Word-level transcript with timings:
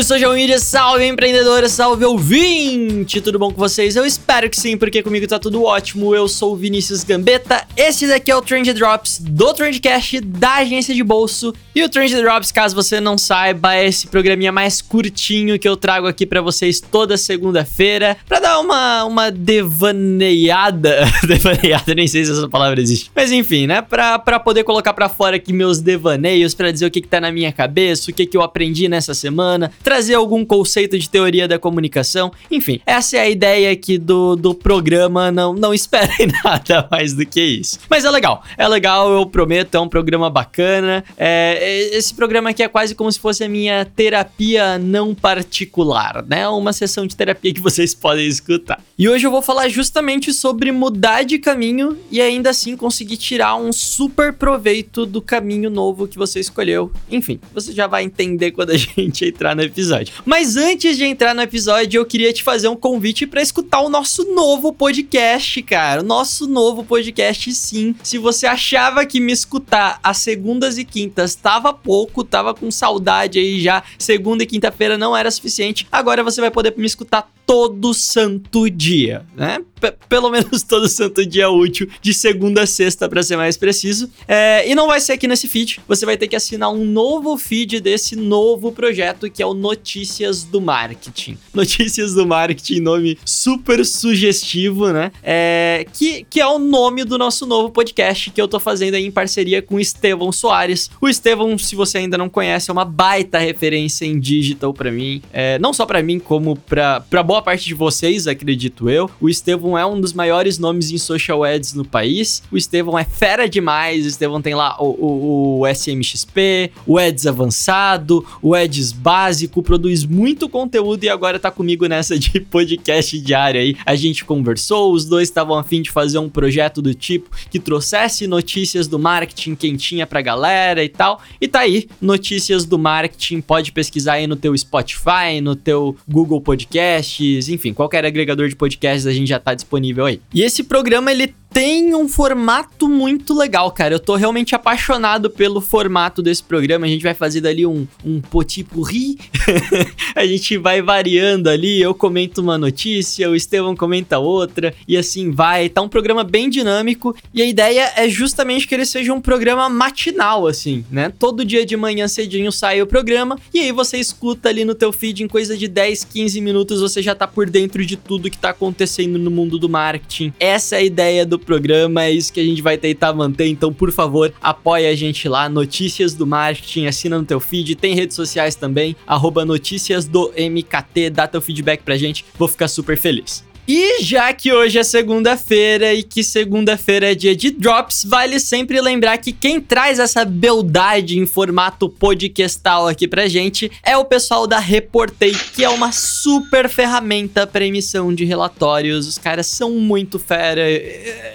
Salve 0.00 0.04
social 0.04 0.32
media, 0.32 0.58
salve 0.58 1.06
empreendedora, 1.06 1.68
salve 1.68 2.04
ouvinte! 2.04 3.20
Tudo 3.20 3.38
bom 3.38 3.50
com 3.50 3.58
vocês? 3.58 3.96
Eu 3.96 4.06
espero 4.06 4.48
que 4.48 4.58
sim, 4.58 4.76
porque 4.76 5.02
comigo 5.02 5.26
tá 5.26 5.38
tudo 5.38 5.64
ótimo. 5.64 6.14
Eu 6.14 6.26
sou 6.26 6.54
o 6.54 6.56
Vinícius 6.56 7.04
Gambetta, 7.04 7.66
esse 7.76 8.06
daqui 8.06 8.30
é 8.30 8.36
o 8.36 8.40
Trend 8.40 8.72
Drops 8.72 9.18
do 9.20 9.52
Trendcast 9.52 10.20
da 10.20 10.56
agência 10.56 10.94
de 10.94 11.02
bolso. 11.02 11.52
E 11.74 11.82
o 11.82 11.88
Trend 11.88 12.14
Drops, 12.14 12.50
caso 12.50 12.74
você 12.74 12.98
não 13.00 13.18
saiba, 13.18 13.74
é 13.74 13.86
esse 13.86 14.06
programinha 14.06 14.50
mais 14.50 14.80
curtinho 14.80 15.58
que 15.58 15.68
eu 15.68 15.76
trago 15.76 16.06
aqui 16.06 16.24
para 16.24 16.40
vocês 16.40 16.80
toda 16.80 17.16
segunda-feira, 17.16 18.16
para 18.26 18.40
dar 18.40 18.58
uma, 18.58 19.04
uma 19.04 19.30
devaneada. 19.30 21.00
devaneada, 21.28 21.94
nem 21.94 22.06
sei 22.06 22.24
se 22.24 22.32
essa 22.32 22.48
palavra 22.48 22.80
existe. 22.80 23.10
Mas 23.14 23.32
enfim, 23.32 23.66
né? 23.66 23.82
Pra, 23.82 24.18
pra 24.18 24.40
poder 24.40 24.64
colocar 24.64 24.94
para 24.94 25.08
fora 25.08 25.36
aqui 25.36 25.52
meus 25.52 25.78
devaneios, 25.78 26.54
para 26.54 26.70
dizer 26.70 26.86
o 26.86 26.90
que, 26.90 27.02
que 27.02 27.08
tá 27.08 27.20
na 27.20 27.30
minha 27.30 27.52
cabeça, 27.52 28.10
o 28.10 28.14
que, 28.14 28.24
que 28.24 28.36
eu 28.36 28.42
aprendi 28.42 28.88
nessa 28.88 29.12
semana, 29.12 29.70
trazer 29.90 30.14
algum 30.14 30.44
conceito 30.44 30.96
de 30.96 31.10
teoria 31.10 31.48
da 31.48 31.58
comunicação. 31.58 32.30
Enfim, 32.48 32.80
essa 32.86 33.16
é 33.16 33.20
a 33.22 33.28
ideia 33.28 33.72
aqui 33.72 33.98
do, 33.98 34.36
do 34.36 34.54
programa. 34.54 35.32
Não, 35.32 35.52
não 35.52 35.74
esperem 35.74 36.28
nada 36.44 36.86
mais 36.88 37.12
do 37.12 37.26
que 37.26 37.40
isso. 37.40 37.80
Mas 37.90 38.04
é 38.04 38.10
legal, 38.10 38.44
é 38.56 38.68
legal, 38.68 39.12
eu 39.12 39.26
prometo, 39.26 39.74
é 39.74 39.80
um 39.80 39.88
programa 39.88 40.30
bacana. 40.30 41.02
É, 41.18 41.88
esse 41.92 42.14
programa 42.14 42.50
aqui 42.50 42.62
é 42.62 42.68
quase 42.68 42.94
como 42.94 43.10
se 43.10 43.18
fosse 43.18 43.42
a 43.42 43.48
minha 43.48 43.84
terapia 43.84 44.78
não 44.78 45.12
particular, 45.12 46.24
né? 46.24 46.46
Uma 46.46 46.72
sessão 46.72 47.04
de 47.04 47.16
terapia 47.16 47.52
que 47.52 47.60
vocês 47.60 47.92
podem 47.92 48.28
escutar. 48.28 48.80
E 48.96 49.08
hoje 49.08 49.26
eu 49.26 49.30
vou 49.32 49.42
falar 49.42 49.68
justamente 49.68 50.32
sobre 50.32 50.70
mudar 50.70 51.24
de 51.24 51.36
caminho 51.40 51.98
e 52.12 52.20
ainda 52.20 52.50
assim 52.50 52.76
conseguir 52.76 53.16
tirar 53.16 53.56
um 53.56 53.72
super 53.72 54.32
proveito 54.34 55.04
do 55.04 55.20
caminho 55.20 55.68
novo 55.68 56.06
que 56.06 56.16
você 56.16 56.38
escolheu. 56.38 56.92
Enfim, 57.10 57.40
você 57.52 57.72
já 57.72 57.88
vai 57.88 58.04
entender 58.04 58.52
quando 58.52 58.70
a 58.70 58.76
gente 58.78 59.24
entrar 59.24 59.56
no 59.56 59.62
episódio. 59.62 59.79
Mas 60.24 60.56
antes 60.56 60.96
de 60.96 61.04
entrar 61.04 61.34
no 61.34 61.42
episódio, 61.42 61.98
eu 61.98 62.06
queria 62.06 62.32
te 62.32 62.42
fazer 62.42 62.68
um 62.68 62.76
convite 62.76 63.26
para 63.26 63.42
escutar 63.42 63.80
o 63.80 63.88
nosso 63.88 64.24
novo 64.32 64.72
podcast, 64.72 65.62
cara. 65.62 66.00
O 66.00 66.04
nosso 66.04 66.46
novo 66.46 66.84
podcast, 66.84 67.52
sim. 67.54 67.94
Se 68.02 68.18
você 68.18 68.46
achava 68.46 69.06
que 69.06 69.20
me 69.20 69.32
escutar 69.32 69.98
às 70.02 70.18
segundas 70.18 70.78
e 70.78 70.84
quintas 70.84 71.34
tava 71.34 71.72
pouco, 71.72 72.24
tava 72.24 72.54
com 72.54 72.70
saudade 72.70 73.38
aí 73.38 73.60
já, 73.60 73.82
segunda 73.98 74.42
e 74.42 74.46
quinta-feira 74.46 74.98
não 74.98 75.16
era 75.16 75.30
suficiente, 75.30 75.86
agora 75.90 76.22
você 76.22 76.40
vai 76.40 76.50
poder 76.50 76.74
me 76.76 76.86
escutar 76.86 77.30
todo 77.50 77.92
santo 77.92 78.70
dia, 78.70 79.26
né? 79.36 79.58
P 79.80 79.92
pelo 80.08 80.30
menos 80.30 80.62
todo 80.64 80.88
santo 80.88 81.26
dia 81.26 81.50
útil, 81.50 81.88
de 82.00 82.14
segunda 82.14 82.62
a 82.62 82.66
sexta, 82.66 83.08
para 83.08 83.24
ser 83.24 83.36
mais 83.36 83.56
preciso. 83.56 84.08
É, 84.28 84.70
e 84.70 84.72
não 84.72 84.86
vai 84.86 85.00
ser 85.00 85.14
aqui 85.14 85.26
nesse 85.26 85.48
feed, 85.48 85.80
você 85.88 86.06
vai 86.06 86.16
ter 86.16 86.28
que 86.28 86.36
assinar 86.36 86.70
um 86.70 86.84
novo 86.84 87.36
feed 87.36 87.80
desse 87.80 88.14
novo 88.14 88.70
projeto 88.70 89.28
que 89.28 89.42
é 89.42 89.46
o 89.46 89.52
Notícias 89.70 90.42
do 90.42 90.60
Marketing. 90.60 91.38
Notícias 91.54 92.12
do 92.12 92.26
Marketing, 92.26 92.80
nome 92.80 93.16
super 93.24 93.84
sugestivo, 93.86 94.92
né? 94.92 95.12
É, 95.22 95.86
que, 95.92 96.26
que 96.28 96.40
é 96.40 96.46
o 96.46 96.58
nome 96.58 97.04
do 97.04 97.16
nosso 97.16 97.46
novo 97.46 97.70
podcast 97.70 98.30
que 98.30 98.40
eu 98.40 98.48
tô 98.48 98.58
fazendo 98.58 98.94
aí 98.94 99.06
em 99.06 99.10
parceria 99.10 99.62
com 99.62 99.76
o 99.76 99.80
Estevão 99.80 100.32
Soares. 100.32 100.90
O 101.00 101.08
Estevão, 101.08 101.56
se 101.56 101.74
você 101.74 101.98
ainda 101.98 102.18
não 102.18 102.28
conhece, 102.28 102.70
é 102.70 102.72
uma 102.72 102.84
baita 102.84 103.38
referência 103.38 104.04
em 104.04 104.18
digital 104.18 104.74
para 104.74 104.90
mim. 104.90 105.22
É, 105.32 105.58
não 105.58 105.72
só 105.72 105.86
para 105.86 106.02
mim, 106.02 106.18
como 106.18 106.56
pra 106.56 107.22
boa 107.24 107.42
parte 107.42 107.66
de 107.66 107.74
vocês, 107.74 108.26
acredito 108.26 108.90
eu. 108.90 109.10
O 109.20 109.28
Estevão 109.28 109.76
é 109.76 109.86
um 109.86 110.00
dos 110.00 110.12
maiores 110.12 110.58
nomes 110.58 110.90
em 110.90 110.98
social 110.98 111.44
ads 111.44 111.74
no 111.74 111.84
país. 111.84 112.42
O 112.50 112.56
Estevão 112.56 112.98
é 112.98 113.04
fera 113.04 113.48
demais. 113.48 114.04
O 114.04 114.08
Estevão 114.08 114.42
tem 114.42 114.54
lá 114.54 114.76
o, 114.80 114.88
o, 114.88 115.60
o 115.60 115.66
SMXP, 115.68 116.72
o 116.86 116.98
Ads 116.98 117.26
avançado, 117.26 118.24
o 118.42 118.54
Ads 118.54 118.92
básico, 118.92 119.49
produz 119.50 120.04
muito 120.04 120.48
conteúdo 120.48 121.02
e 121.04 121.08
agora 121.08 121.38
tá 121.38 121.50
comigo 121.50 121.86
nessa 121.86 122.18
de 122.18 122.38
podcast 122.50 123.18
diário 123.20 123.60
aí. 123.60 123.76
A 123.84 123.94
gente 123.96 124.24
conversou, 124.24 124.92
os 124.92 125.04
dois 125.04 125.28
estavam 125.28 125.58
afim 125.58 125.82
de 125.82 125.90
fazer 125.90 126.18
um 126.18 126.28
projeto 126.28 126.80
do 126.80 126.94
tipo 126.94 127.30
que 127.50 127.58
trouxesse 127.58 128.26
notícias 128.26 128.86
do 128.86 128.98
marketing 128.98 129.54
quentinha 129.54 130.06
pra 130.06 130.22
galera 130.22 130.84
e 130.84 130.88
tal. 130.88 131.20
E 131.40 131.48
tá 131.48 131.60
aí, 131.60 131.88
notícias 132.00 132.64
do 132.64 132.78
marketing, 132.78 133.40
pode 133.40 133.72
pesquisar 133.72 134.14
aí 134.14 134.26
no 134.26 134.36
teu 134.36 134.56
Spotify, 134.56 135.40
no 135.42 135.56
teu 135.56 135.96
Google 136.08 136.40
Podcasts, 136.40 137.48
enfim, 137.48 137.72
qualquer 137.72 138.04
agregador 138.04 138.48
de 138.48 138.56
podcasts 138.56 139.06
a 139.06 139.12
gente 139.12 139.28
já 139.28 139.40
tá 139.40 139.54
disponível 139.54 140.06
aí. 140.06 140.20
E 140.32 140.42
esse 140.42 140.62
programa 140.62 141.10
ele 141.10 141.34
tem 141.52 141.94
um 141.94 142.08
formato 142.08 142.88
muito 142.88 143.34
legal, 143.34 143.70
cara. 143.72 143.94
Eu 143.94 144.00
tô 144.00 144.14
realmente 144.14 144.54
apaixonado 144.54 145.28
pelo 145.28 145.60
formato 145.60 146.22
desse 146.22 146.42
programa. 146.42 146.86
A 146.86 146.88
gente 146.88 147.02
vai 147.02 147.14
fazer 147.14 147.40
dali 147.40 147.66
um, 147.66 147.86
um 148.04 148.20
potipurri. 148.20 149.18
a 150.14 150.24
gente 150.24 150.56
vai 150.56 150.80
variando 150.80 151.48
ali. 151.48 151.80
Eu 151.80 151.92
comento 151.92 152.40
uma 152.40 152.56
notícia, 152.56 153.28
o 153.28 153.34
Estevão 153.34 153.74
comenta 153.74 154.18
outra, 154.18 154.72
e 154.86 154.96
assim 154.96 155.30
vai. 155.30 155.68
Tá 155.68 155.82
um 155.82 155.88
programa 155.88 156.22
bem 156.22 156.48
dinâmico. 156.48 157.16
E 157.34 157.42
a 157.42 157.46
ideia 157.46 157.92
é 157.96 158.08
justamente 158.08 158.66
que 158.66 158.74
ele 158.74 158.86
seja 158.86 159.12
um 159.12 159.20
programa 159.20 159.68
matinal, 159.68 160.46
assim, 160.46 160.84
né? 160.90 161.12
Todo 161.18 161.44
dia 161.44 161.66
de 161.66 161.76
manhã 161.76 162.06
cedinho 162.06 162.52
sai 162.52 162.80
o 162.80 162.86
programa. 162.86 163.36
E 163.52 163.58
aí 163.58 163.72
você 163.72 163.98
escuta 163.98 164.48
ali 164.48 164.64
no 164.64 164.74
teu 164.74 164.92
feed 164.92 165.24
em 165.24 165.28
coisa 165.28 165.56
de 165.56 165.66
10, 165.66 166.04
15 166.04 166.40
minutos. 166.40 166.80
Você 166.80 167.02
já 167.02 167.14
tá 167.14 167.26
por 167.26 167.50
dentro 167.50 167.84
de 167.84 167.96
tudo 167.96 168.30
que 168.30 168.38
tá 168.38 168.50
acontecendo 168.50 169.18
no 169.18 169.30
mundo 169.30 169.58
do 169.58 169.68
marketing. 169.68 170.32
Essa 170.38 170.76
é 170.76 170.78
a 170.78 170.82
ideia 170.82 171.26
do 171.26 171.39
programa, 171.44 172.04
é 172.04 172.10
isso 172.10 172.32
que 172.32 172.40
a 172.40 172.44
gente 172.44 172.62
vai 172.62 172.78
tentar 172.78 173.12
manter. 173.12 173.46
Então, 173.46 173.72
por 173.72 173.90
favor, 173.92 174.32
apoie 174.40 174.86
a 174.86 174.94
gente 174.94 175.28
lá, 175.28 175.48
Notícias 175.48 176.14
do 176.14 176.26
Marketing, 176.26 176.86
assina 176.86 177.18
no 177.18 177.24
teu 177.24 177.40
feed, 177.40 177.74
tem 177.76 177.94
redes 177.94 178.16
sociais 178.16 178.54
também, 178.54 178.96
arroba 179.06 179.44
Notícias 179.44 180.06
do 180.06 180.32
MKT, 180.36 181.10
dá 181.10 181.26
teu 181.26 181.40
feedback 181.40 181.82
pra 181.82 181.96
gente, 181.96 182.24
vou 182.38 182.48
ficar 182.48 182.68
super 182.68 182.96
feliz. 182.96 183.49
E 183.72 184.02
já 184.02 184.32
que 184.32 184.52
hoje 184.52 184.80
é 184.80 184.82
segunda-feira 184.82 185.94
e 185.94 186.02
que 186.02 186.24
segunda-feira 186.24 187.12
é 187.12 187.14
dia 187.14 187.36
de 187.36 187.52
drops, 187.52 188.04
vale 188.04 188.40
sempre 188.40 188.80
lembrar 188.80 189.16
que 189.18 189.30
quem 189.30 189.60
traz 189.60 190.00
essa 190.00 190.24
beldade 190.24 191.16
em 191.16 191.24
formato 191.24 191.88
podcastal 191.88 192.88
aqui 192.88 193.06
pra 193.06 193.28
gente 193.28 193.70
é 193.84 193.96
o 193.96 194.04
pessoal 194.04 194.44
da 194.44 194.58
Reportei, 194.58 195.36
que 195.54 195.62
é 195.62 195.68
uma 195.68 195.92
super 195.92 196.68
ferramenta 196.68 197.46
para 197.46 197.64
emissão 197.64 198.12
de 198.12 198.24
relatórios. 198.24 199.06
Os 199.06 199.18
caras 199.18 199.46
são 199.46 199.70
muito 199.70 200.18
fera. 200.18 200.62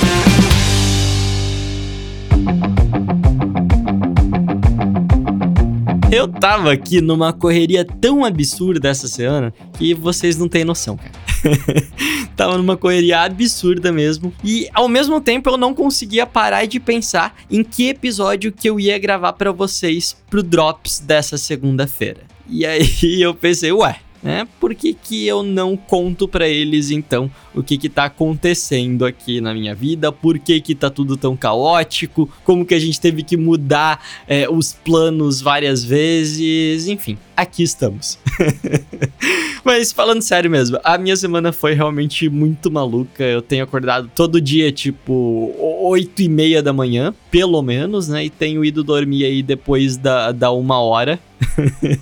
Eu 6.11 6.27
tava 6.27 6.71
aqui 6.71 7.01
numa 7.01 7.33
correria 7.33 7.83
tão 7.83 8.23
absurda 8.23 8.87
essa 8.87 9.07
semana 9.07 9.51
que 9.79 9.95
vocês 9.95 10.37
não 10.37 10.47
têm 10.47 10.63
noção, 10.63 10.95
cara. 10.95 11.22
tava 12.35 12.57
numa 12.57 12.77
correria 12.77 13.21
absurda 13.21 13.91
mesmo. 13.91 14.33
E 14.43 14.67
ao 14.73 14.87
mesmo 14.87 15.19
tempo 15.21 15.49
eu 15.49 15.57
não 15.57 15.73
conseguia 15.73 16.25
parar 16.25 16.65
de 16.65 16.79
pensar 16.79 17.35
em 17.49 17.63
que 17.63 17.89
episódio 17.89 18.51
que 18.51 18.69
eu 18.69 18.79
ia 18.79 18.97
gravar 18.97 19.33
para 19.33 19.51
vocês 19.51 20.15
pro 20.29 20.43
Drops 20.43 20.99
dessa 20.99 21.37
segunda-feira. 21.37 22.21
E 22.47 22.65
aí 22.65 22.87
eu 23.21 23.33
pensei, 23.33 23.71
ué, 23.71 23.99
né? 24.23 24.47
Por 24.59 24.73
que, 24.73 24.93
que 24.93 25.27
eu 25.27 25.43
não 25.43 25.75
conto 25.75 26.27
para 26.27 26.47
eles 26.47 26.89
então 26.89 27.29
o 27.53 27.61
que 27.61 27.77
que 27.77 27.89
tá 27.89 28.05
acontecendo 28.05 29.05
aqui 29.05 29.41
na 29.41 29.53
minha 29.53 29.75
vida? 29.75 30.11
Por 30.11 30.39
que 30.39 30.61
que 30.61 30.73
tá 30.73 30.89
tudo 30.89 31.17
tão 31.17 31.35
caótico? 31.35 32.29
Como 32.45 32.65
que 32.65 32.73
a 32.73 32.79
gente 32.79 32.99
teve 33.01 33.21
que 33.21 33.35
mudar 33.35 34.01
é, 34.25 34.49
os 34.49 34.71
planos 34.71 35.41
várias 35.41 35.83
vezes? 35.83 36.87
Enfim, 36.87 37.17
aqui 37.35 37.63
estamos. 37.63 38.17
Mas 39.63 39.91
falando 39.91 40.21
sério 40.21 40.51
mesmo, 40.51 40.77
a 40.83 40.97
minha 40.97 41.15
semana 41.15 41.51
foi 41.51 41.73
realmente 41.73 42.29
muito 42.29 42.69
maluca. 42.69 43.23
Eu 43.23 43.41
tenho 43.41 43.63
acordado 43.63 44.09
todo 44.13 44.41
dia, 44.41 44.71
tipo, 44.71 45.55
8 45.57 46.21
e 46.21 46.29
meia 46.29 46.61
da 46.61 46.73
manhã, 46.73 47.13
pelo 47.31 47.61
menos, 47.61 48.07
né? 48.07 48.25
E 48.25 48.29
tenho 48.29 48.63
ido 48.65 48.83
dormir 48.83 49.23
aí 49.23 49.41
depois 49.41 49.95
da, 49.95 50.31
da 50.31 50.51
uma 50.51 50.79
hora. 50.79 51.19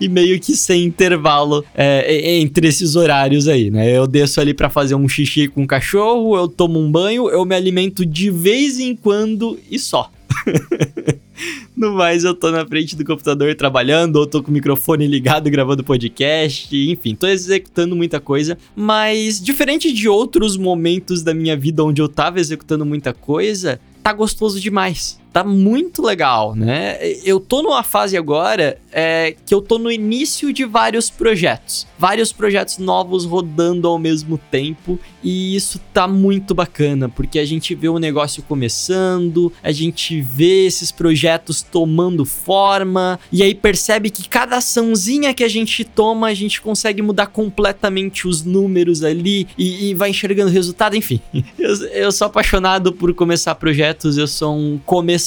e 0.00 0.08
meio 0.08 0.38
que 0.40 0.56
sem 0.56 0.84
intervalo 0.84 1.64
é, 1.74 2.38
entre 2.38 2.68
esses 2.68 2.96
horários 2.96 3.48
aí, 3.48 3.70
né? 3.70 3.96
Eu 3.96 4.06
desço 4.06 4.40
ali 4.40 4.54
para 4.54 4.70
fazer 4.70 4.94
um 4.94 5.08
xixi 5.08 5.48
com 5.48 5.62
o 5.62 5.66
cachorro, 5.66 6.36
eu 6.36 6.48
tomo 6.48 6.78
um 6.78 6.90
banho, 6.90 7.28
eu 7.30 7.44
me 7.44 7.54
alimento 7.54 8.04
de 8.04 8.30
vez 8.30 8.78
em 8.78 8.94
quando 8.94 9.58
e 9.70 9.78
só. 9.78 10.10
No 11.76 11.94
mais, 11.94 12.24
eu 12.24 12.34
tô 12.34 12.50
na 12.50 12.66
frente 12.66 12.94
do 12.94 13.04
computador 13.04 13.54
trabalhando, 13.54 14.16
ou 14.16 14.26
tô 14.26 14.42
com 14.42 14.50
o 14.50 14.54
microfone 14.54 15.06
ligado 15.06 15.50
gravando 15.50 15.82
podcast, 15.82 16.76
enfim, 16.90 17.14
tô 17.14 17.26
executando 17.26 17.96
muita 17.96 18.20
coisa. 18.20 18.58
Mas, 18.76 19.40
diferente 19.40 19.92
de 19.92 20.08
outros 20.08 20.56
momentos 20.56 21.22
da 21.22 21.32
minha 21.32 21.56
vida 21.56 21.82
onde 21.82 22.02
eu 22.02 22.08
tava 22.08 22.40
executando 22.40 22.84
muita 22.84 23.14
coisa, 23.14 23.80
tá 24.02 24.12
gostoso 24.12 24.60
demais 24.60 25.21
tá 25.32 25.42
muito 25.42 26.02
legal, 26.02 26.54
né? 26.54 26.98
Eu 27.24 27.40
tô 27.40 27.62
numa 27.62 27.82
fase 27.82 28.16
agora 28.16 28.78
é, 28.92 29.34
que 29.46 29.54
eu 29.54 29.62
tô 29.62 29.78
no 29.78 29.90
início 29.90 30.52
de 30.52 30.64
vários 30.64 31.08
projetos. 31.08 31.86
Vários 31.98 32.32
projetos 32.32 32.76
novos 32.78 33.24
rodando 33.24 33.88
ao 33.88 33.98
mesmo 33.98 34.38
tempo. 34.50 34.98
E 35.22 35.56
isso 35.56 35.80
tá 35.94 36.06
muito 36.06 36.54
bacana, 36.54 37.08
porque 37.08 37.38
a 37.38 37.44
gente 37.44 37.74
vê 37.74 37.88
o 37.88 37.98
negócio 37.98 38.42
começando, 38.42 39.52
a 39.62 39.72
gente 39.72 40.20
vê 40.20 40.66
esses 40.66 40.92
projetos 40.92 41.62
tomando 41.62 42.24
forma, 42.24 43.18
e 43.30 43.42
aí 43.42 43.54
percebe 43.54 44.10
que 44.10 44.28
cada 44.28 44.56
açãozinha 44.56 45.32
que 45.32 45.44
a 45.44 45.48
gente 45.48 45.84
toma, 45.84 46.26
a 46.26 46.34
gente 46.34 46.60
consegue 46.60 47.00
mudar 47.00 47.28
completamente 47.28 48.26
os 48.26 48.44
números 48.44 49.04
ali 49.04 49.46
e, 49.56 49.90
e 49.90 49.94
vai 49.94 50.10
enxergando 50.10 50.50
resultado. 50.50 50.96
Enfim, 50.96 51.20
eu, 51.58 51.74
eu 51.86 52.12
sou 52.12 52.26
apaixonado 52.26 52.92
por 52.92 53.14
começar 53.14 53.54
projetos, 53.54 54.18
eu 54.18 54.26
sou 54.26 54.56
um 54.56 54.78
começador 54.84 55.21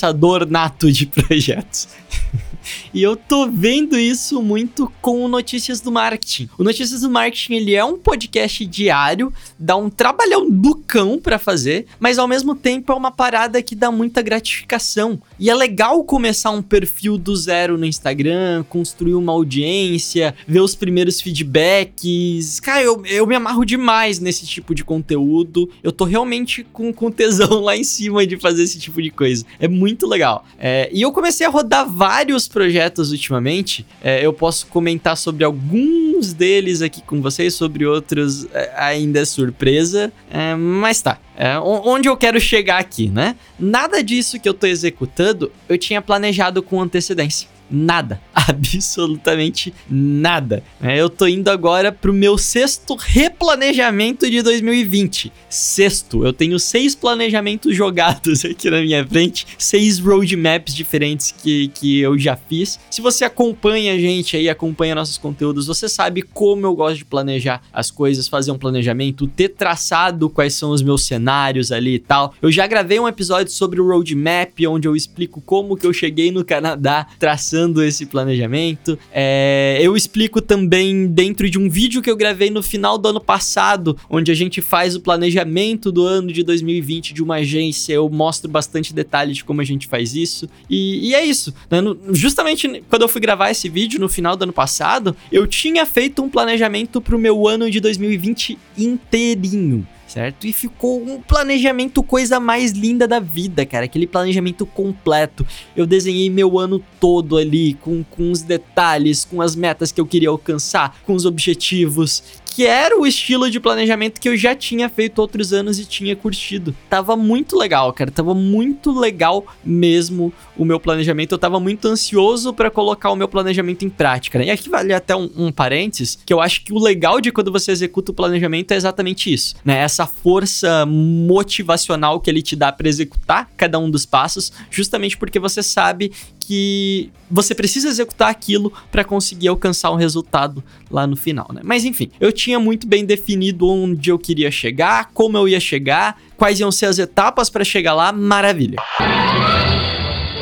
nato 0.49 0.91
de 0.91 1.05
projetos. 1.05 1.87
E 2.93 3.03
eu 3.03 3.15
tô 3.15 3.49
vendo 3.49 3.97
isso 3.97 4.41
muito 4.41 4.91
com 5.01 5.23
o 5.23 5.27
Notícias 5.27 5.81
do 5.81 5.91
Marketing. 5.91 6.49
O 6.57 6.63
Notícias 6.63 7.01
do 7.01 7.09
Marketing, 7.09 7.55
ele 7.55 7.75
é 7.75 7.83
um 7.83 7.97
podcast 7.97 8.65
diário, 8.65 9.33
dá 9.59 9.75
um 9.75 9.89
trabalhão 9.89 10.49
do 10.49 10.75
cão 10.75 11.19
para 11.19 11.37
fazer, 11.37 11.85
mas 11.99 12.17
ao 12.17 12.27
mesmo 12.27 12.55
tempo 12.55 12.91
é 12.91 12.95
uma 12.95 13.11
parada 13.11 13.61
que 13.61 13.75
dá 13.75 13.91
muita 13.91 14.21
gratificação. 14.21 15.21
E 15.37 15.49
é 15.49 15.55
legal 15.55 16.03
começar 16.03 16.51
um 16.51 16.61
perfil 16.61 17.17
do 17.17 17.35
zero 17.35 17.77
no 17.77 17.85
Instagram, 17.85 18.63
construir 18.69 19.15
uma 19.15 19.33
audiência, 19.33 20.33
ver 20.47 20.61
os 20.61 20.75
primeiros 20.75 21.21
feedbacks. 21.21 22.59
Cara, 22.59 22.81
eu, 22.81 23.05
eu 23.05 23.27
me 23.27 23.35
amarro 23.35 23.65
demais 23.65 24.19
nesse 24.19 24.45
tipo 24.45 24.73
de 24.73 24.83
conteúdo. 24.83 25.69
Eu 25.83 25.91
tô 25.91 26.05
realmente 26.05 26.65
com, 26.71 26.93
com 26.93 27.11
tesão 27.11 27.59
lá 27.61 27.75
em 27.75 27.83
cima 27.83 28.25
de 28.25 28.37
fazer 28.37 28.63
esse 28.63 28.79
tipo 28.79 29.01
de 29.01 29.11
coisa. 29.11 29.45
É 29.59 29.67
muito 29.67 30.07
legal. 30.07 30.45
É, 30.57 30.89
e 30.93 31.01
eu 31.01 31.11
comecei 31.11 31.45
a 31.45 31.49
rodar 31.49 31.87
vários 32.05 32.47
projetos 32.47 33.11
ultimamente. 33.11 33.83
É, 34.03 34.23
eu 34.23 34.31
posso 34.31 34.67
comentar 34.67 35.17
sobre 35.17 35.43
alguns 35.43 36.33
deles 36.33 36.83
aqui 36.83 37.01
com 37.01 37.19
vocês, 37.19 37.55
sobre 37.55 37.83
outros 37.83 38.45
é, 38.53 38.71
ainda 38.77 39.21
é 39.21 39.25
surpresa. 39.25 40.13
É, 40.29 40.53
mas 40.53 41.01
tá. 41.01 41.17
É, 41.35 41.57
onde 41.57 42.07
eu 42.07 42.15
quero 42.15 42.39
chegar 42.39 42.77
aqui, 42.77 43.09
né? 43.09 43.35
Nada 43.59 44.03
disso 44.03 44.39
que 44.39 44.47
eu 44.47 44.53
tô 44.53 44.67
executando 44.67 45.51
eu 45.67 45.79
tinha 45.79 45.99
planejado 45.99 46.61
com 46.61 46.79
antecedência. 46.79 47.54
Nada. 47.69 48.21
Absolutamente 48.33 49.73
nada. 49.89 50.63
É, 50.81 50.99
eu 50.99 51.09
tô 51.09 51.25
indo 51.25 51.49
agora 51.49 51.91
pro 51.91 52.13
meu 52.13 52.37
sexto 52.37 52.95
replanejamento 52.95 54.29
de 54.29 54.41
2020. 54.41 55.31
Sexto. 55.49 56.25
Eu 56.25 56.31
tenho 56.31 56.59
seis 56.59 56.93
planejamentos 56.93 57.75
jogados 57.75 58.43
aqui 58.45 58.69
na 58.69 58.81
minha 58.81 59.05
frente. 59.07 59.47
Seis 59.57 59.99
roadmaps 59.99 60.75
diferentes 60.75 61.31
que, 61.31 61.69
que 61.69 61.99
eu 61.99 62.17
já 62.17 62.35
fiz. 62.35 62.79
Se 62.89 63.01
você 63.01 63.25
acompanha 63.25 63.93
a 63.93 63.97
gente 63.97 64.37
aí, 64.37 64.47
acompanha 64.47 64.93
nossos 64.93 65.17
conteúdos, 65.17 65.67
você 65.67 65.89
sabe 65.89 66.21
como 66.21 66.65
eu 66.65 66.75
gosto 66.75 66.97
de 66.97 67.05
planejar 67.05 67.61
as 67.73 67.89
coisas, 67.89 68.27
fazer 68.27 68.51
um 68.51 68.57
planejamento, 68.57 69.27
ter 69.27 69.49
traçado 69.49 70.29
quais 70.29 70.53
são 70.53 70.71
os 70.71 70.81
meus 70.81 71.05
cenários 71.05 71.71
ali 71.71 71.95
e 71.95 71.99
tal. 71.99 72.33
Eu 72.41 72.51
já 72.51 72.67
gravei 72.67 72.99
um 72.99 73.07
episódio 73.07 73.51
sobre 73.51 73.81
o 73.81 73.87
roadmap, 73.87 74.53
onde 74.67 74.87
eu 74.87 74.95
explico 74.95 75.41
como 75.41 75.75
que 75.75 75.87
eu 75.87 75.93
cheguei 75.93 76.31
no 76.31 76.45
Canadá 76.45 77.07
traçando 77.17 77.54
esse 77.83 78.05
planejamento. 78.05 78.97
É, 79.11 79.79
eu 79.81 79.95
explico 79.95 80.41
também 80.41 81.07
dentro 81.07 81.49
de 81.49 81.57
um 81.57 81.69
vídeo 81.69 82.01
que 82.01 82.09
eu 82.09 82.15
gravei 82.15 82.49
no 82.49 82.61
final 82.61 82.97
do 82.97 83.09
ano 83.09 83.21
passado, 83.21 83.97
onde 84.09 84.31
a 84.31 84.35
gente 84.35 84.61
faz 84.61 84.95
o 84.95 85.01
planejamento 85.01 85.91
do 85.91 86.05
ano 86.05 86.31
de 86.31 86.43
2020 86.43 87.13
de 87.13 87.23
uma 87.23 87.35
agência. 87.35 87.93
Eu 87.93 88.09
mostro 88.09 88.49
bastante 88.49 88.93
detalhe 88.93 89.33
de 89.33 89.43
como 89.43 89.61
a 89.61 89.63
gente 89.63 89.87
faz 89.87 90.15
isso. 90.15 90.49
E, 90.69 91.09
e 91.09 91.15
é 91.15 91.23
isso. 91.23 91.53
Né? 91.69 91.79
Justamente 92.11 92.83
quando 92.89 93.03
eu 93.03 93.07
fui 93.07 93.21
gravar 93.21 93.51
esse 93.51 93.69
vídeo 93.69 93.99
no 93.99 94.09
final 94.09 94.35
do 94.35 94.43
ano 94.43 94.53
passado, 94.53 95.15
eu 95.31 95.47
tinha 95.47 95.85
feito 95.85 96.21
um 96.21 96.29
planejamento 96.29 97.01
para 97.01 97.15
o 97.15 97.19
meu 97.19 97.47
ano 97.47 97.69
de 97.69 97.79
2020 97.79 98.57
inteirinho 98.77 99.87
certo? 100.15 100.47
E 100.47 100.53
ficou 100.53 101.03
um 101.03 101.21
planejamento 101.21 102.01
coisa 102.01 102.39
mais 102.39 102.71
linda 102.71 103.05
da 103.05 103.19
vida, 103.19 103.65
cara. 103.65 103.83
Aquele 103.83 104.07
planejamento 104.07 104.65
completo. 104.65 105.45
Eu 105.75 105.85
desenhei 105.85 106.29
meu 106.29 106.57
ano 106.57 106.81
todo 107.01 107.35
ali, 107.35 107.73
com, 107.81 108.01
com 108.01 108.31
os 108.31 108.41
detalhes, 108.41 109.25
com 109.25 109.41
as 109.41 109.57
metas 109.57 109.91
que 109.91 109.99
eu 109.99 110.05
queria 110.05 110.29
alcançar, 110.29 111.01
com 111.05 111.13
os 111.13 111.25
objetivos 111.25 112.23
que 112.55 112.65
era 112.65 112.97
o 112.97 113.05
estilo 113.05 113.51
de 113.51 113.59
planejamento 113.59 114.17
que 114.17 114.29
eu 114.29 114.37
já 114.37 114.55
tinha 114.55 114.87
feito 114.87 115.19
outros 115.19 115.51
anos 115.51 115.77
e 115.77 115.83
tinha 115.85 116.15
curtido. 116.15 116.73
Tava 116.89 117.17
muito 117.17 117.57
legal, 117.57 117.91
cara. 117.91 118.09
Tava 118.09 118.33
muito 118.33 118.97
legal 118.97 119.45
mesmo 119.61 120.33
o 120.55 120.63
meu 120.63 120.79
planejamento. 120.79 121.33
Eu 121.33 121.37
tava 121.37 121.59
muito 121.59 121.85
ansioso 121.85 122.53
para 122.53 122.71
colocar 122.71 123.11
o 123.11 123.15
meu 123.15 123.27
planejamento 123.27 123.83
em 123.83 123.89
prática. 123.89 124.39
Né? 124.39 124.45
E 124.45 124.51
aqui 124.51 124.69
vale 124.69 124.93
até 124.93 125.13
um, 125.13 125.29
um 125.35 125.51
parênteses, 125.51 126.17
que 126.25 126.33
eu 126.33 126.39
acho 126.39 126.63
que 126.63 126.71
o 126.71 126.79
legal 126.79 127.19
de 127.19 127.29
quando 127.29 127.51
você 127.51 127.73
executa 127.73 128.13
o 128.13 128.15
planejamento 128.15 128.71
é 128.71 128.75
exatamente 128.75 129.33
isso, 129.33 129.55
né? 129.65 129.79
Essa 129.79 130.07
força 130.07 130.85
motivacional 130.85 132.21
que 132.21 132.29
ele 132.29 132.41
te 132.41 132.55
dá 132.55 132.71
para 132.71 132.87
executar 132.87 133.51
cada 133.57 133.77
um 133.77 133.91
dos 133.91 134.05
passos, 134.05 134.53
justamente 134.71 135.17
porque 135.17 135.39
você 135.39 135.61
sabe 135.61 136.13
que 136.45 137.11
você 137.29 137.55
precisa 137.55 137.87
executar 137.87 138.29
aquilo 138.29 138.71
para 138.91 139.03
conseguir 139.03 139.47
alcançar 139.47 139.91
um 139.91 139.95
resultado 139.95 140.63
lá 140.91 141.07
no 141.07 141.15
final, 141.15 141.47
né? 141.51 141.61
Mas 141.63 141.83
enfim, 141.83 142.11
eu 142.19 142.31
tinha 142.31 142.59
muito 142.59 142.87
bem 142.87 143.03
definido 143.03 143.67
onde 143.67 144.11
eu 144.11 144.19
queria 144.19 144.51
chegar, 144.51 145.09
como 145.13 145.37
eu 145.37 145.47
ia 145.47 145.59
chegar, 145.59 146.17
quais 146.37 146.59
iam 146.59 146.71
ser 146.71 146.85
as 146.85 146.99
etapas 146.99 147.49
para 147.49 147.63
chegar 147.63 147.93
lá, 147.93 148.11
maravilha. 148.11 148.77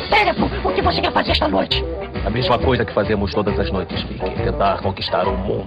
Cérebro, 0.08 0.46
o 0.64 0.74
que 0.74 0.82
você 0.82 1.00
quer 1.00 1.12
fazer 1.12 1.30
esta 1.30 1.48
noite? 1.48 1.82
A 2.24 2.30
mesma 2.30 2.58
coisa 2.58 2.84
que 2.84 2.92
fazemos 2.92 3.32
todas 3.32 3.58
as 3.58 3.70
noites, 3.72 4.02
Vicky. 4.02 4.44
Tentar 4.44 4.82
conquistar 4.82 5.26
o 5.26 5.36
mundo. 5.36 5.66